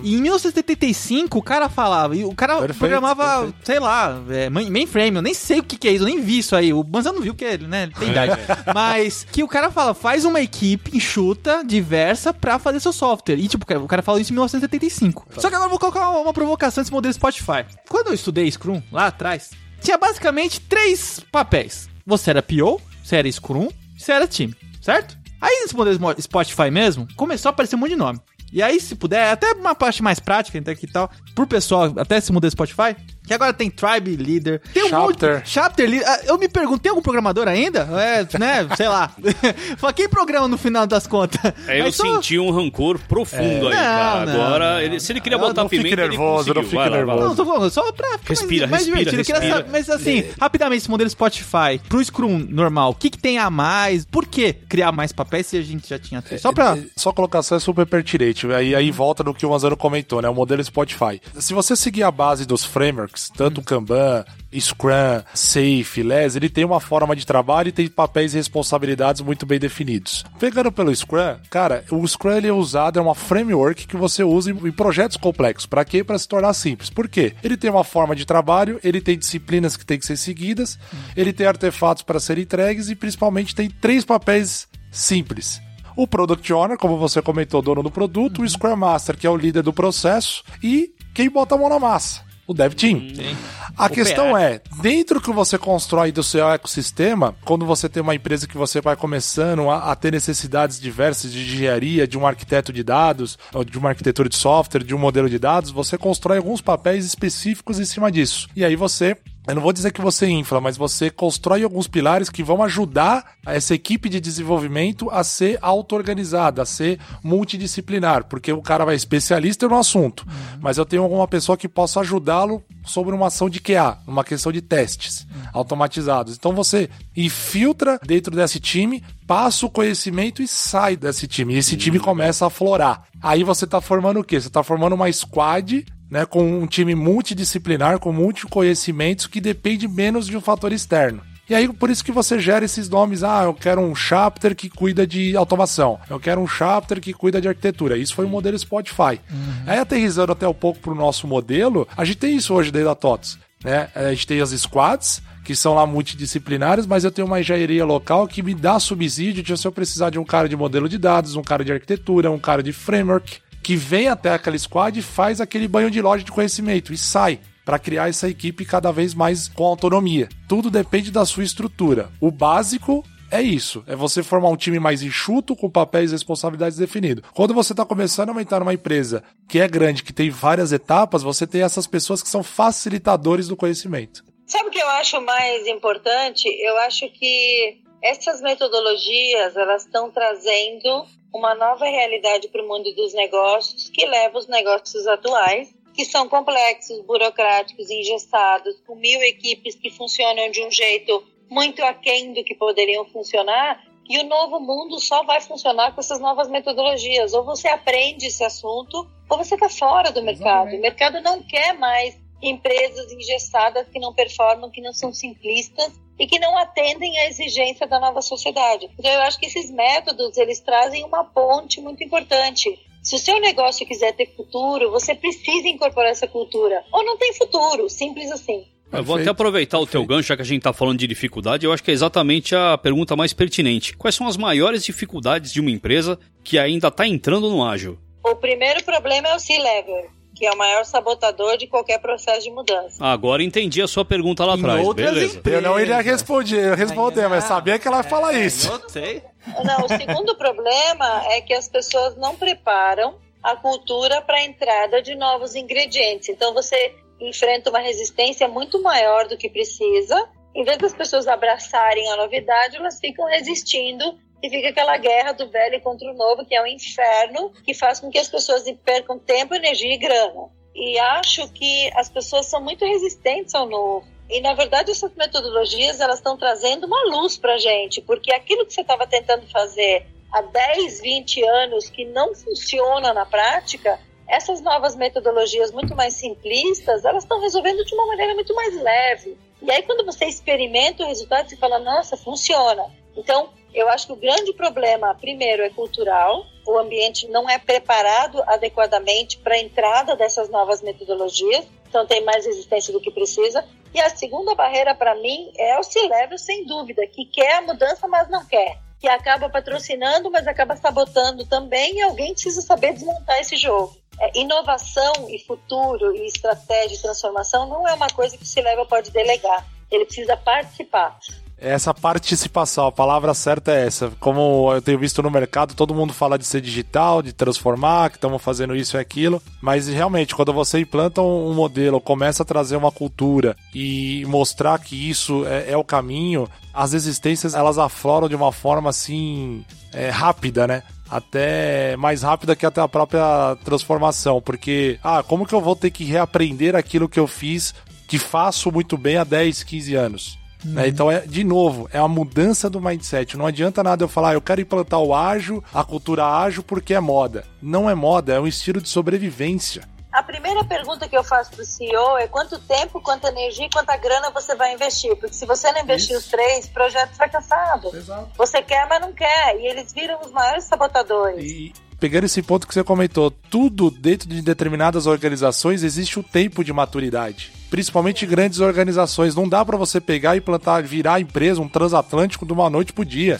[0.03, 3.55] E em 1975 o cara falava, e o cara Perfeito, programava, perfeito.
[3.65, 6.21] sei lá, é, main- mainframe, eu nem sei o que, que é isso, eu nem
[6.21, 6.73] vi isso aí.
[6.73, 8.33] O Manzano não viu que ele, né, ele tem idade.
[8.73, 13.35] Mas que o cara fala, faz uma equipe enxuta, diversa, pra fazer seu software.
[13.39, 15.27] E tipo, o cara falou isso em 1975.
[15.37, 17.65] Só que agora eu vou colocar uma, uma provocação desse modelo Spotify.
[17.89, 21.89] Quando eu estudei Scrum, lá atrás, tinha basicamente três papéis.
[22.05, 25.17] Você era PO, você era Scrum, você era time, certo?
[25.39, 28.19] Aí nesse modelo mo- Spotify mesmo, começou a aparecer um monte de nome.
[28.51, 31.93] E aí, se puder, até uma parte mais prática, então aqui e tal, pro pessoal,
[31.97, 32.95] até esse modelo Spotify,
[33.31, 35.35] que agora tem Tribe Leader, tem um Chapter.
[35.35, 36.07] monte Chapter Leader.
[36.07, 37.81] Ah, Eu me pergunto, tem algum programador ainda?
[37.99, 39.11] É, né, sei lá.
[39.77, 41.39] Fala, quem programa no final das contas?
[41.67, 44.25] É, eu Mas só- senti um rancor profundo aí, Não, cara.
[44.25, 44.81] não, Agora, não.
[44.81, 47.19] ele- se ele queria botar não fique pimenta, nervoso, ele não fique nervoso.
[47.23, 49.23] Não, tô falando, só pra ficar Respira, mais, mais respira, divertido.
[49.25, 49.57] Queria respira.
[49.57, 53.49] saber, mas assim, rapidamente, esse modelo Spotify pro Scrum normal, o que, que tem a
[53.49, 54.05] mais?
[54.05, 56.41] Por que criar mais papéis se a gente já tinha três?
[56.41, 56.77] Só pra.
[56.77, 58.45] É, Sua colocação é super pertinente.
[58.51, 60.29] Aí, aí volta no que o Manzano comentou, né?
[60.29, 61.21] O modelo Spotify.
[61.39, 64.25] Se você seguir a base dos frameworks, tanto o Kanban,
[64.59, 69.45] Scrum, Safe, LES, ele tem uma forma de trabalho e tem papéis e responsabilidades muito
[69.45, 70.25] bem definidos.
[70.39, 74.51] Pegando pelo Scrum, cara, o Scrum ele é usado, é uma framework que você usa
[74.51, 75.65] em, projetos complexos.
[75.65, 76.03] Para quê?
[76.03, 76.89] Para se tornar simples.
[76.89, 77.33] Por quê?
[77.43, 80.77] Ele tem uma forma de trabalho, ele tem disciplinas que têm que ser seguidas,
[81.15, 85.61] ele tem artefatos para serem entregues e principalmente tem três papéis simples.
[85.95, 89.35] O Product Owner, como você comentou, dono do produto, o Scrum Master, que é o
[89.35, 92.21] líder do processo, e quem bota a mão na massa.
[92.51, 92.99] O dev team.
[93.15, 93.35] Sim.
[93.77, 98.45] A questão é, dentro que você constrói do seu ecossistema, quando você tem uma empresa
[98.45, 102.83] que você vai começando a, a ter necessidades diversas de engenharia, de um arquiteto de
[102.83, 107.05] dados, de uma arquitetura de software, de um modelo de dados, você constrói alguns papéis
[107.05, 108.49] específicos em cima disso.
[108.53, 109.15] E aí você
[109.47, 113.33] eu não vou dizer que você infla, mas você constrói alguns pilares que vão ajudar
[113.45, 119.67] essa equipe de desenvolvimento a ser auto-organizada, a ser multidisciplinar, porque o cara vai especialista
[119.67, 120.59] no assunto, uhum.
[120.61, 124.51] mas eu tenho alguma pessoa que possa ajudá-lo sobre uma ação de QA, uma questão
[124.51, 125.41] de testes uhum.
[125.53, 126.35] automatizados.
[126.35, 131.55] Então você infiltra dentro desse time, passa o conhecimento e sai desse time.
[131.55, 132.03] E esse time uhum.
[132.03, 133.07] começa a florar.
[133.21, 134.39] Aí você está formando o quê?
[134.39, 140.27] Você está formando uma squad né, com um time multidisciplinar, com multiconhecimentos que depende menos
[140.27, 141.21] de um fator externo.
[141.49, 143.23] E aí, por isso que você gera esses nomes.
[143.23, 145.99] Ah, eu quero um chapter que cuida de automação.
[146.09, 147.97] Eu quero um chapter que cuida de arquitetura.
[147.97, 149.19] Isso foi o modelo Spotify.
[149.29, 149.63] Uhum.
[149.65, 152.87] Aí, aterrizando até um pouco para o nosso modelo, a gente tem isso hoje dentro
[152.87, 153.37] da TOTS.
[153.65, 153.89] Né?
[153.93, 158.27] A gente tem as squads, que são lá multidisciplinares, mas eu tenho uma engenharia local
[158.27, 161.35] que me dá subsídio de se eu precisar de um cara de modelo de dados,
[161.35, 165.39] um cara de arquitetura, um cara de framework que vem até aquela squad e faz
[165.39, 169.47] aquele banho de loja de conhecimento e sai para criar essa equipe cada vez mais
[169.47, 170.27] com autonomia.
[170.47, 172.09] Tudo depende da sua estrutura.
[172.19, 176.77] O básico é isso, é você formar um time mais enxuto com papéis e responsabilidades
[176.77, 177.23] definidos.
[177.33, 181.23] Quando você está começando a aumentar uma empresa que é grande, que tem várias etapas,
[181.23, 184.23] você tem essas pessoas que são facilitadores do conhecimento.
[184.45, 186.45] Sabe o que eu acho mais importante?
[186.45, 193.13] Eu acho que essas metodologias elas estão trazendo uma nova realidade para o mundo dos
[193.13, 199.89] negócios que leva os negócios atuais, que são complexos, burocráticos, engessados, com mil equipes que
[199.89, 203.83] funcionam de um jeito muito aquém do que poderiam funcionar.
[204.09, 207.33] E o novo mundo só vai funcionar com essas novas metodologias.
[207.33, 210.69] Ou você aprende esse assunto, ou você está fora do mercado.
[210.69, 210.77] Exatamente.
[210.77, 216.27] O mercado não quer mais empresas engessadas que não performam, que não são simplistas e
[216.27, 218.89] que não atendem à exigência da nova sociedade.
[218.97, 222.79] Então eu acho que esses métodos eles trazem uma ponte muito importante.
[223.01, 226.83] Se o seu negócio quiser ter futuro, você precisa incorporar essa cultura.
[226.91, 228.65] Ou não tem futuro, simples assim.
[228.91, 229.89] Eu vou até aproveitar Perfeito.
[229.89, 231.93] o teu gancho, já que a gente está falando de dificuldade, eu acho que é
[231.93, 233.95] exatamente a pergunta mais pertinente.
[233.95, 237.97] Quais são as maiores dificuldades de uma empresa que ainda está entrando no ágil?
[238.23, 242.49] O primeiro problema é o C-Level que é o maior sabotador de qualquer processo de
[242.49, 243.05] mudança.
[243.05, 245.37] Agora entendi a sua pergunta lá atrás, beleza.
[245.37, 245.53] Empresas.
[245.53, 248.67] Eu não iria responder, responder, mas sabia que ela ia falar é, isso.
[248.67, 249.21] Eu.
[249.63, 254.99] Não, o segundo problema é que as pessoas não preparam a cultura para a entrada
[254.99, 256.29] de novos ingredientes.
[256.29, 260.27] Então você enfrenta uma resistência muito maior do que precisa.
[260.55, 265.49] Em vez das pessoas abraçarem a novidade, elas ficam resistindo e fica aquela guerra do
[265.49, 269.19] velho contra o novo, que é um inferno, que faz com que as pessoas percam
[269.19, 270.49] tempo, energia e grana.
[270.73, 274.07] E acho que as pessoas são muito resistentes ao novo.
[274.29, 278.73] E na verdade essas metodologias elas estão trazendo uma luz para gente, porque aquilo que
[278.73, 284.95] você estava tentando fazer há 10, 20 anos que não funciona na prática, essas novas
[284.95, 289.37] metodologias muito mais simplistas, elas estão resolvendo de uma maneira muito mais leve.
[289.61, 292.85] E aí quando você experimenta o resultado, você fala, nossa, funciona.
[293.15, 296.45] Então, eu acho que o grande problema, primeiro, é cultural.
[296.65, 302.45] O ambiente não é preparado adequadamente para a entrada dessas novas metodologias, então tem mais
[302.45, 303.65] resistência do que precisa.
[303.93, 308.07] E a segunda barreira, para mim, é o C-Level, sem dúvida, que quer a mudança,
[308.07, 308.77] mas não quer.
[308.99, 313.95] Que acaba patrocinando, mas acaba sabotando também, e alguém precisa saber desmontar esse jogo.
[314.19, 318.85] É, inovação e futuro e estratégia e transformação não é uma coisa que o C-Level
[318.85, 319.65] pode delegar.
[319.89, 321.19] Ele precisa participar
[321.61, 324.11] essa participação, a palavra certa é essa.
[324.19, 328.17] Como eu tenho visto no mercado, todo mundo fala de ser digital, de transformar, que
[328.17, 332.75] estamos fazendo isso e aquilo, mas realmente, quando você implanta um modelo, começa a trazer
[332.75, 338.35] uma cultura e mostrar que isso é, é o caminho, as existências elas afloram de
[338.35, 340.81] uma forma assim é, rápida, né?
[341.11, 345.91] até mais rápida que até a própria transformação, porque ah, como que eu vou ter
[345.91, 347.75] que reaprender aquilo que eu fiz
[348.07, 350.40] que faço muito bem há 10, 15 anos?
[350.65, 350.73] Uhum.
[350.73, 350.87] Né?
[350.87, 353.37] Então, é, de novo, é a mudança do mindset.
[353.37, 356.99] Não adianta nada eu falar, eu quero implantar o ágil, a cultura ágil, porque é
[356.99, 357.43] moda.
[357.61, 359.89] Não é moda, é um estilo de sobrevivência.
[360.11, 363.69] A primeira pergunta que eu faço para o CEO é quanto tempo, quanta energia e
[363.69, 365.15] quanta grana você vai investir.
[365.15, 366.25] Porque se você não investir Isso.
[366.25, 367.95] os três, projeto fracassado.
[367.95, 368.29] Exato.
[368.37, 369.55] Você quer, mas não quer.
[369.57, 371.41] E eles viram os maiores sabotadores.
[371.41, 376.61] E pegando esse ponto que você comentou, tudo dentro de determinadas organizações existe um tempo
[376.61, 379.33] de maturidade principalmente grandes organizações.
[379.33, 382.91] Não dá para você pegar e plantar, virar a empresa, um transatlântico de uma noite
[382.91, 383.39] pro dia.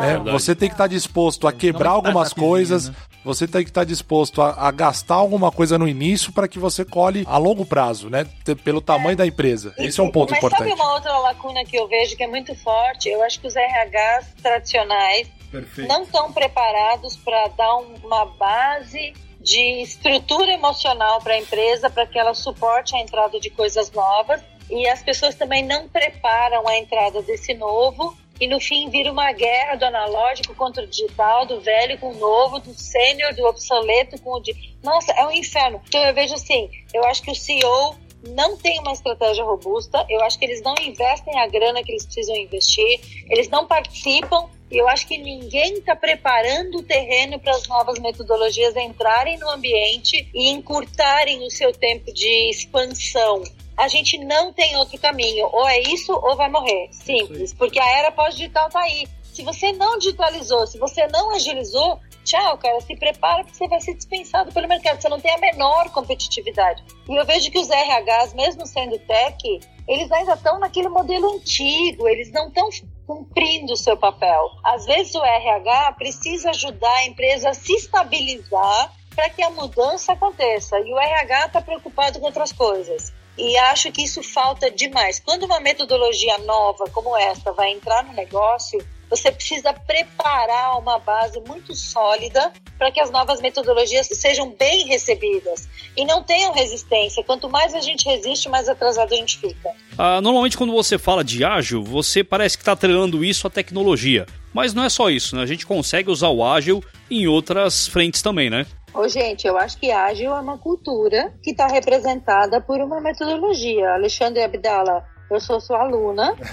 [0.00, 2.96] É, você tem que estar tá disposto a quebrar algumas coisas, né?
[3.22, 6.86] você tem que estar disposto a, a gastar alguma coisa no início para que você
[6.86, 8.26] colhe a longo prazo, né?
[8.64, 9.16] Pelo tamanho é.
[9.16, 9.74] da empresa.
[9.76, 10.70] Esse é um ponto Mas importante.
[10.70, 13.10] Sabe uma outra lacuna que eu vejo que é muito forte?
[13.10, 15.86] Eu acho que os RHs tradicionais Perfeito.
[15.86, 19.12] não estão preparados para dar uma base
[19.46, 24.42] de estrutura emocional para a empresa para que ela suporte a entrada de coisas novas.
[24.68, 28.16] E as pessoas também não preparam a entrada desse novo.
[28.40, 32.18] E no fim vira uma guerra do analógico contra o digital, do velho com o
[32.18, 34.52] novo, do sênior, do obsoleto com o de...
[34.82, 35.80] Nossa, é um inferno.
[35.86, 37.96] Então eu vejo assim, eu acho que o CEO
[38.28, 42.04] não tem uma estratégia robusta, eu acho que eles não investem a grana que eles
[42.04, 47.52] precisam investir, eles não participam e eu acho que ninguém está preparando o terreno para
[47.52, 53.44] as novas metodologias entrarem no ambiente e encurtarem o seu tempo de expansão.
[53.76, 55.48] A gente não tem outro caminho.
[55.52, 56.88] Ou é isso ou vai morrer.
[56.90, 57.52] Simples.
[57.52, 59.06] Porque a era pós-digital está aí.
[59.22, 63.80] Se você não digitalizou, se você não agilizou, tchau, cara, se prepara porque você vai
[63.80, 65.00] ser dispensado pelo mercado.
[65.00, 66.84] Você não tem a menor competitividade.
[67.08, 72.08] E eu vejo que os RHs, mesmo sendo tech, eles ainda estão naquele modelo antigo,
[72.08, 72.68] eles não estão
[73.06, 74.50] cumprindo o seu papel.
[74.64, 80.12] Às vezes o RH precisa ajudar a empresa a se estabilizar para que a mudança
[80.12, 80.78] aconteça.
[80.80, 83.12] E o RH está preocupado com outras coisas.
[83.38, 85.20] E acho que isso falta demais.
[85.20, 88.78] Quando uma metodologia nova como essa vai entrar no negócio,
[89.10, 95.68] você precisa preparar uma base muito sólida para que as novas metodologias sejam bem recebidas
[95.96, 97.22] e não tenham resistência.
[97.24, 99.70] Quanto mais a gente resiste, mais atrasado a gente fica.
[99.96, 104.26] Ah, normalmente, quando você fala de ágil, você parece que está treinando isso à tecnologia.
[104.52, 105.42] Mas não é só isso, né?
[105.42, 108.66] A gente consegue usar o ágil em outras frentes também, né?
[108.92, 113.92] Ô, gente, eu acho que ágil é uma cultura que está representada por uma metodologia.
[113.92, 116.34] Alexandre Abdala eu sou sua aluna.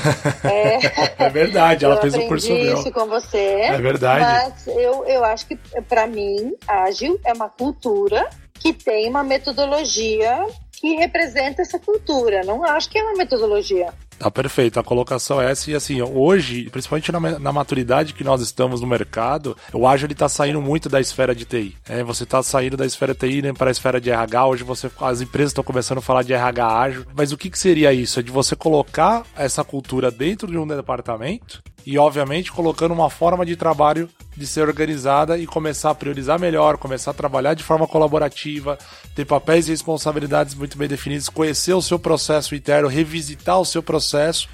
[0.43, 2.77] É, é verdade, ela fez um curso meu.
[2.77, 3.37] isso com você.
[3.37, 4.25] É verdade.
[4.25, 5.55] Mas eu, eu acho que,
[5.87, 12.43] para mim, ágil é uma cultura que tem uma metodologia que representa essa cultura.
[12.43, 13.93] Não acho que é uma metodologia.
[14.19, 15.69] Tá perfeito, a colocação é essa.
[15.69, 20.15] E assim, hoje, principalmente na, na maturidade que nós estamos no mercado, o ágil ele
[20.15, 21.75] tá saindo muito da esfera de TI.
[21.87, 24.47] É, você tá saindo da esfera TI né, para a esfera de RH.
[24.47, 27.05] Hoje você, as empresas estão começando a falar de RH ágil.
[27.15, 28.19] Mas o que, que seria isso?
[28.19, 33.45] É de você colocar essa cultura dentro de um departamento e, obviamente, colocando uma forma
[33.45, 37.87] de trabalho de ser organizada e começar a priorizar melhor, começar a trabalhar de forma
[37.87, 38.77] colaborativa,
[39.13, 43.83] ter papéis e responsabilidades muito bem definidos, conhecer o seu processo interno, revisitar o seu
[43.83, 44.02] processo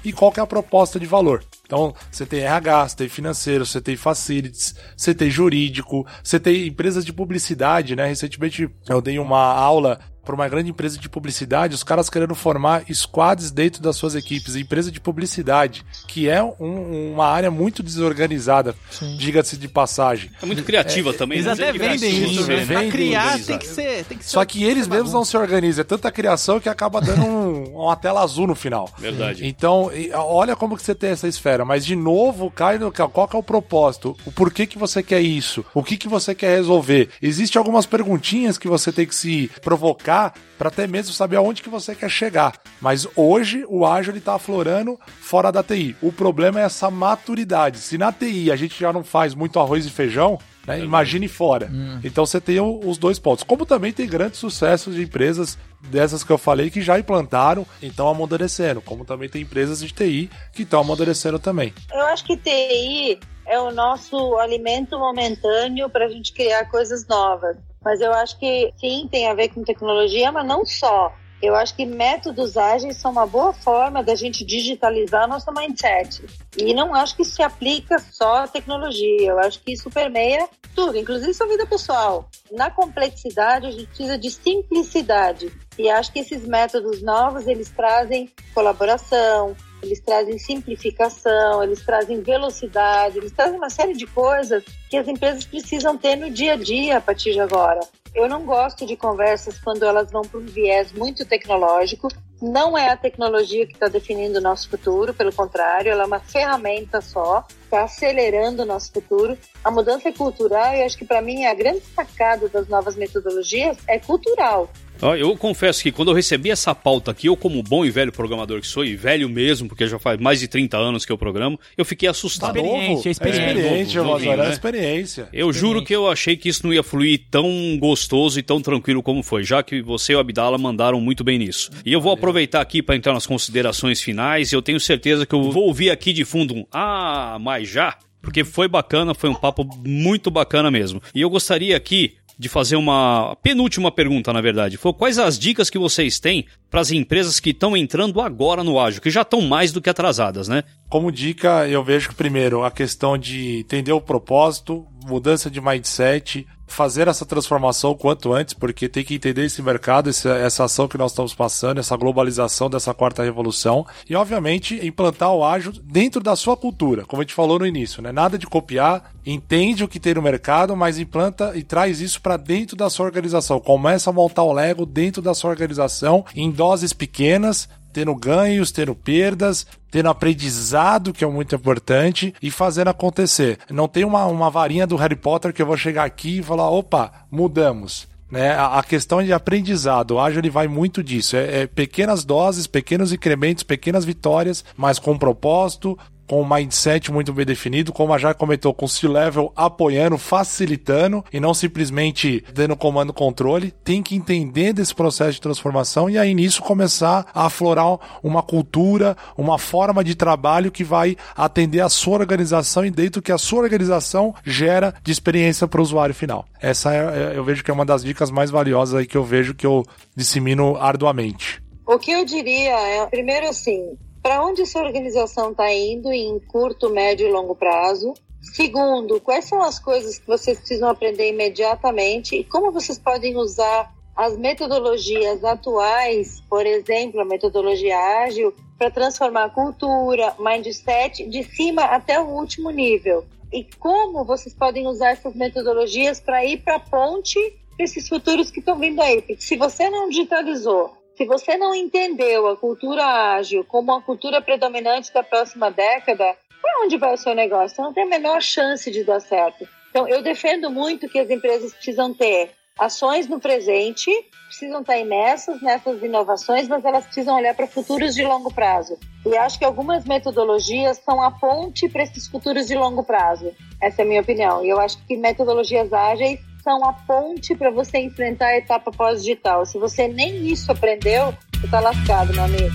[0.04, 1.44] e qual é a proposta de valor.
[1.64, 6.66] Então, você tem RH, você tem financeiro, você tem facilities, você tem jurídico, você tem
[6.66, 8.06] empresas de publicidade, né?
[8.06, 12.84] Recentemente eu dei uma aula para uma grande empresa de publicidade, os caras querendo formar
[12.92, 18.74] squads dentro das suas equipes, empresa de publicidade, que é um, uma área muito desorganizada,
[19.18, 20.30] diga-se de passagem.
[20.42, 21.38] É muito criativa é, também.
[21.38, 21.52] Eles né?
[21.52, 22.66] até vendem isso, né?
[22.66, 25.82] Pra criar tem que ser, tem que ser Só que eles mesmos não se organizam,
[25.82, 28.88] é tanta criação que acaba dando um, uma tela azul no final.
[28.98, 29.46] Verdade.
[29.46, 33.36] Então, olha como que você tem essa esfera, mas de novo, cai no qual que
[33.36, 37.08] é o propósito, o porquê que você quer isso, o que que você quer resolver.
[37.22, 40.09] Existem algumas perguntinhas que você tem que se provocar
[40.58, 42.52] para até mesmo saber aonde que você quer chegar.
[42.80, 45.96] Mas hoje o ágil está aflorando fora da TI.
[46.02, 47.78] O problema é essa maturidade.
[47.78, 51.70] Se na TI a gente já não faz muito arroz e feijão, né, imagine fora.
[51.72, 52.00] Hum.
[52.04, 53.44] Então você tem os dois pontos.
[53.44, 57.86] Como também tem grandes sucessos de empresas dessas que eu falei que já implantaram e
[57.86, 58.80] estão amadurecendo.
[58.82, 61.72] Como também tem empresas de TI que estão amadurecendo também.
[61.92, 67.56] Eu acho que TI é o nosso alimento momentâneo para a gente criar coisas novas.
[67.84, 71.12] Mas eu acho que sim, tem a ver com tecnologia, mas não só.
[71.42, 76.22] Eu acho que métodos ágeis são uma boa forma da gente digitalizar nosso mindset.
[76.56, 79.30] E não acho que se aplica só à tecnologia.
[79.30, 82.28] Eu acho que isso permeia tudo, inclusive sua vida pessoal.
[82.52, 85.50] Na complexidade, a gente precisa de simplicidade.
[85.78, 93.18] E acho que esses métodos novos, eles trazem colaboração, eles trazem simplificação, eles trazem velocidade,
[93.18, 96.98] eles trazem uma série de coisas que as empresas precisam ter no dia a dia
[96.98, 97.80] a partir de agora.
[98.14, 102.08] Eu não gosto de conversas quando elas vão para um viés muito tecnológico.
[102.42, 106.18] Não é a tecnologia que está definindo o nosso futuro, pelo contrário, ela é uma
[106.18, 109.38] ferramenta só, está acelerando o nosso futuro.
[109.62, 113.76] A mudança é cultural e acho que para mim a grande sacada das novas metodologias
[113.86, 114.68] é cultural.
[115.02, 118.60] Eu confesso que quando eu recebi essa pauta aqui, eu como bom e velho programador
[118.60, 121.58] que sou, e velho mesmo, porque já faz mais de 30 anos que eu programo,
[121.76, 122.56] eu fiquei assustado.
[122.56, 123.96] Experiente, é experiente.
[123.96, 124.50] É, novo, novinho, né?
[124.50, 125.28] experiência.
[125.32, 127.48] Eu juro que eu achei que isso não ia fluir tão
[127.78, 131.38] gostoso e tão tranquilo como foi, já que você e o Abdala mandaram muito bem
[131.38, 131.70] nisso.
[131.84, 135.34] E eu vou aproveitar aqui para entrar nas considerações finais, e eu tenho certeza que
[135.34, 137.96] eu vou ouvir aqui de fundo um Ah, mas já?
[138.22, 141.02] porque foi bacana, foi um papo muito bacana mesmo.
[141.14, 144.78] E eu gostaria aqui de fazer uma penúltima pergunta, na verdade.
[144.78, 148.80] Foi quais as dicas que vocês têm para as empresas que estão entrando agora no
[148.80, 150.64] ágil, que já estão mais do que atrasadas, né?
[150.88, 156.46] Como dica, eu vejo que primeiro a questão de entender o propósito, mudança de mindset,
[156.70, 160.96] fazer essa transformação quanto antes, porque tem que entender esse mercado, essa, essa ação que
[160.96, 166.36] nós estamos passando, essa globalização dessa quarta revolução, e obviamente implantar o ágil dentro da
[166.36, 168.12] sua cultura, como a gente falou no início, né?
[168.12, 172.36] Nada de copiar, entende o que tem no mercado, mas implanta e traz isso para
[172.36, 173.60] dentro da sua organização.
[173.60, 178.94] Começa a montar o Lego dentro da sua organização em doses pequenas, tendo ganhos, tendo
[178.94, 183.58] perdas, tendo aprendizado, que é muito importante, e fazendo acontecer.
[183.70, 186.70] Não tem uma, uma varinha do Harry Potter que eu vou chegar aqui e falar,
[186.70, 188.08] opa, mudamos.
[188.30, 188.52] Né?
[188.52, 191.36] A, questão de aprendizado, o ágil ele vai muito disso.
[191.36, 195.98] É, é pequenas doses, pequenos incrementos, pequenas vitórias, mas com propósito,
[196.30, 201.24] com um mindset muito bem definido, como a já comentou, com o C-Level apoiando, facilitando
[201.32, 203.72] e não simplesmente dando comando controle.
[203.82, 209.16] Tem que entender desse processo de transformação e aí nisso começar a aflorar uma cultura,
[209.36, 213.62] uma forma de trabalho que vai atender a sua organização e dentro que a sua
[213.62, 216.44] organização gera de experiência para o usuário final.
[216.60, 219.24] Essa é, é, eu vejo que é uma das dicas mais valiosas aí que eu
[219.24, 221.60] vejo que eu dissemino arduamente.
[221.84, 226.90] O que eu diria é, primeiro assim, para onde sua organização está indo em curto,
[226.90, 228.14] médio e longo prazo.
[228.40, 233.92] Segundo, quais são as coisas que vocês precisam aprender imediatamente e como vocês podem usar
[234.16, 241.84] as metodologias atuais, por exemplo, a metodologia ágil, para transformar a cultura, mindset, de cima
[241.84, 243.24] até o último nível.
[243.52, 247.38] E como vocês podem usar essas metodologias para ir para a ponte
[247.80, 249.22] para esses futuros que estão vindo aí.
[249.22, 253.04] Porque se você não digitalizou se você não entendeu a cultura
[253.34, 257.76] ágil como uma cultura predominante da próxima década, para onde vai o seu negócio?
[257.76, 259.68] Você não tem a menor chance de dar certo.
[259.90, 264.10] Então, eu defendo muito que as empresas precisam ter ações no presente,
[264.46, 268.98] precisam estar imersas nessas inovações, mas elas precisam olhar para futuros de longo prazo.
[269.26, 273.54] E acho que algumas metodologias são a ponte para esses futuros de longo prazo.
[273.78, 274.64] Essa é a minha opinião.
[274.64, 279.64] E eu acho que metodologias ágeis são a ponte para você enfrentar a etapa pós-digital.
[279.66, 282.70] Se você nem isso aprendeu, você está lascado, meu amigo.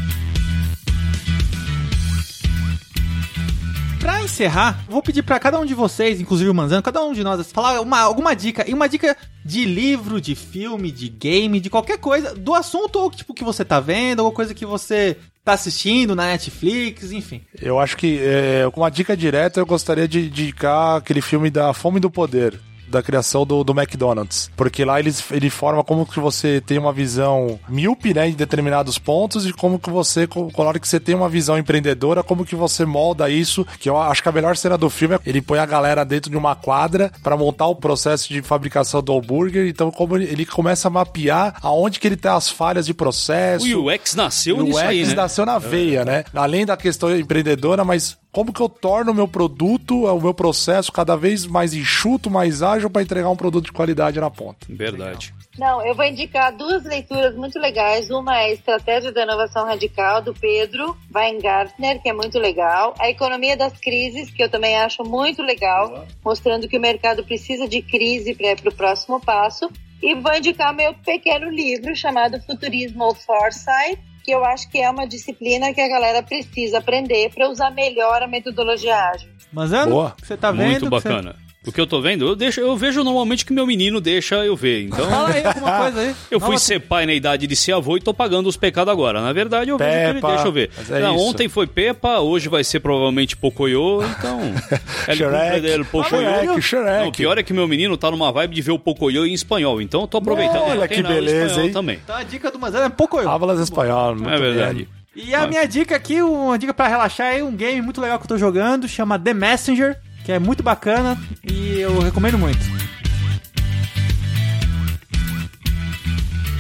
[4.00, 7.24] Pra encerrar, vou pedir para cada um de vocês, inclusive o Manzano, cada um de
[7.24, 8.64] nós, falar uma, alguma dica.
[8.70, 13.10] E uma dica de livro, de filme, de game, de qualquer coisa, do assunto ou
[13.10, 17.42] tipo que você tá vendo, ou coisa que você tá assistindo na Netflix, enfim.
[17.60, 22.00] Eu acho que, é, uma dica direta, eu gostaria de indicar aquele filme da Fome
[22.00, 24.50] do Poder da criação do, do McDonald's.
[24.56, 28.98] Porque lá eles, ele forma como que você tem uma visão míope, né, em determinados
[28.98, 32.46] pontos e como que você, com a hora que você tem uma visão empreendedora, como
[32.46, 35.42] que você molda isso, que eu acho que a melhor cena do filme é ele
[35.42, 39.68] põe a galera dentro de uma quadra para montar o processo de fabricação do hambúrguer,
[39.68, 43.66] então como ele, ele, começa a mapear aonde que ele tem as falhas de processo.
[43.78, 45.14] O UX nasceu o nisso UX aí, né?
[45.16, 46.24] nasceu na veia, né?
[46.34, 50.92] Além da questão empreendedora, mas como que eu torno o meu produto, o meu processo
[50.92, 54.68] cada vez mais enxuto, mais ágil para entregar um produto de qualidade na ponta.
[54.68, 55.34] Verdade.
[55.58, 58.10] Não, eu vou indicar duas leituras muito legais.
[58.10, 62.94] Uma é a Estratégia da Inovação Radical, do Pedro Weingartner, que é muito legal.
[63.00, 67.70] A Economia das Crises, que eu também acho muito legal, mostrando que o mercado precisa
[67.70, 69.72] de crise para o próximo passo.
[70.04, 75.06] E vou indicar meu pequeno livro chamado Futurismo Foresight, que eu acho que é uma
[75.06, 79.30] disciplina que a galera precisa aprender para usar melhor a metodologia ágil.
[79.54, 80.72] Mas, Ana, você tá vendo?
[80.72, 81.36] Muito bacana.
[81.66, 84.56] O que eu tô vendo, eu, deixo, eu vejo normalmente que meu menino deixa eu
[84.56, 84.84] ver.
[84.84, 85.10] Então.
[85.10, 86.16] Fala aí alguma coisa aí.
[86.30, 89.22] eu fui ser pai na idade de ser avô e tô pagando os pecados agora.
[89.22, 90.70] Na verdade, eu Pepa, vejo que ele deixa eu ver.
[90.90, 94.40] É Não, ontem foi Pepa, hoje vai ser provavelmente Pocoyo, então.
[95.16, 95.86] Shrek.
[95.92, 96.62] Pocoyo.
[96.62, 99.26] Shrek, Não, o pior é que meu menino tá numa vibe de ver o Pocoyo
[99.26, 99.82] em espanhol.
[99.82, 100.64] Então eu tô aproveitando.
[100.64, 101.72] Olha que beleza, hein?
[101.72, 102.00] Também.
[102.04, 103.26] Então a dica do Mazano é Pocoyo.
[103.26, 104.88] Fábulas espanhol, muito É verdade.
[105.16, 105.26] Bem.
[105.28, 108.26] E a minha dica aqui, uma dica para relaxar é um game muito legal que
[108.26, 112.58] eu tô jogando, chama The Messenger que é muito bacana e eu recomendo muito.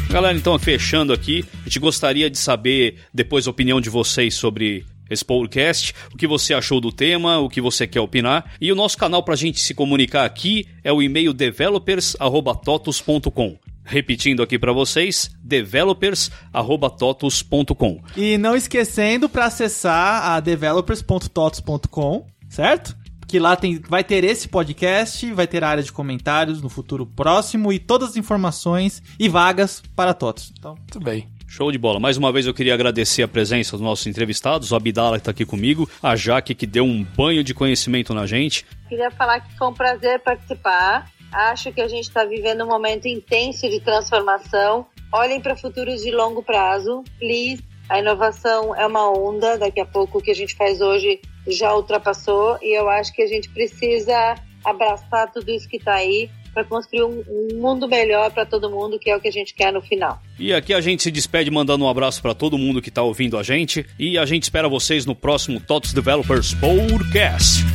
[0.07, 4.86] Galera, então fechando aqui, a gente gostaria de saber depois a opinião de vocês sobre
[5.09, 8.53] esse podcast, o que você achou do tema, o que você quer opinar.
[8.61, 13.57] E o nosso canal para a gente se comunicar aqui é o e-mail developers@totos.com.
[13.84, 17.99] Repetindo aqui para vocês, developers@totos.com.
[18.16, 22.95] E não esquecendo para acessar a developers.totos.com, certo?
[23.36, 27.06] Que lá tem, vai ter esse podcast, vai ter a área de comentários no futuro
[27.06, 30.54] próximo e todas as informações e vagas para todos.
[30.58, 31.28] Então, tudo bem.
[31.46, 32.00] Show de bola.
[32.00, 35.32] Mais uma vez eu queria agradecer a presença dos nossos entrevistados, o Abdala que está
[35.32, 38.66] aqui comigo, a Jaque que deu um banho de conhecimento na gente.
[38.88, 41.12] Queria falar que foi um prazer participar.
[41.30, 44.86] Acho que a gente está vivendo um momento intenso de transformação.
[45.12, 47.62] Olhem para futuros de longo prazo, please.
[47.90, 51.76] A inovação é uma onda, daqui a pouco o que a gente faz hoje já
[51.76, 56.64] ultrapassou e eu acho que a gente precisa abraçar tudo isso que está aí para
[56.64, 59.74] construir um, um, mundo melhor para todo mundo, que é o que a gente quer
[59.74, 60.22] no final.
[60.39, 63.38] E aqui a gente se despede mandando um abraço para todo mundo que está ouvindo
[63.38, 67.66] a gente e a gente espera vocês no próximo TOTOS Developers Podcast.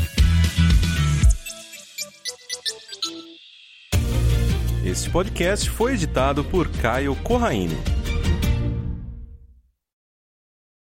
[4.85, 8.00] Este podcast foi editado por Caio Corraine.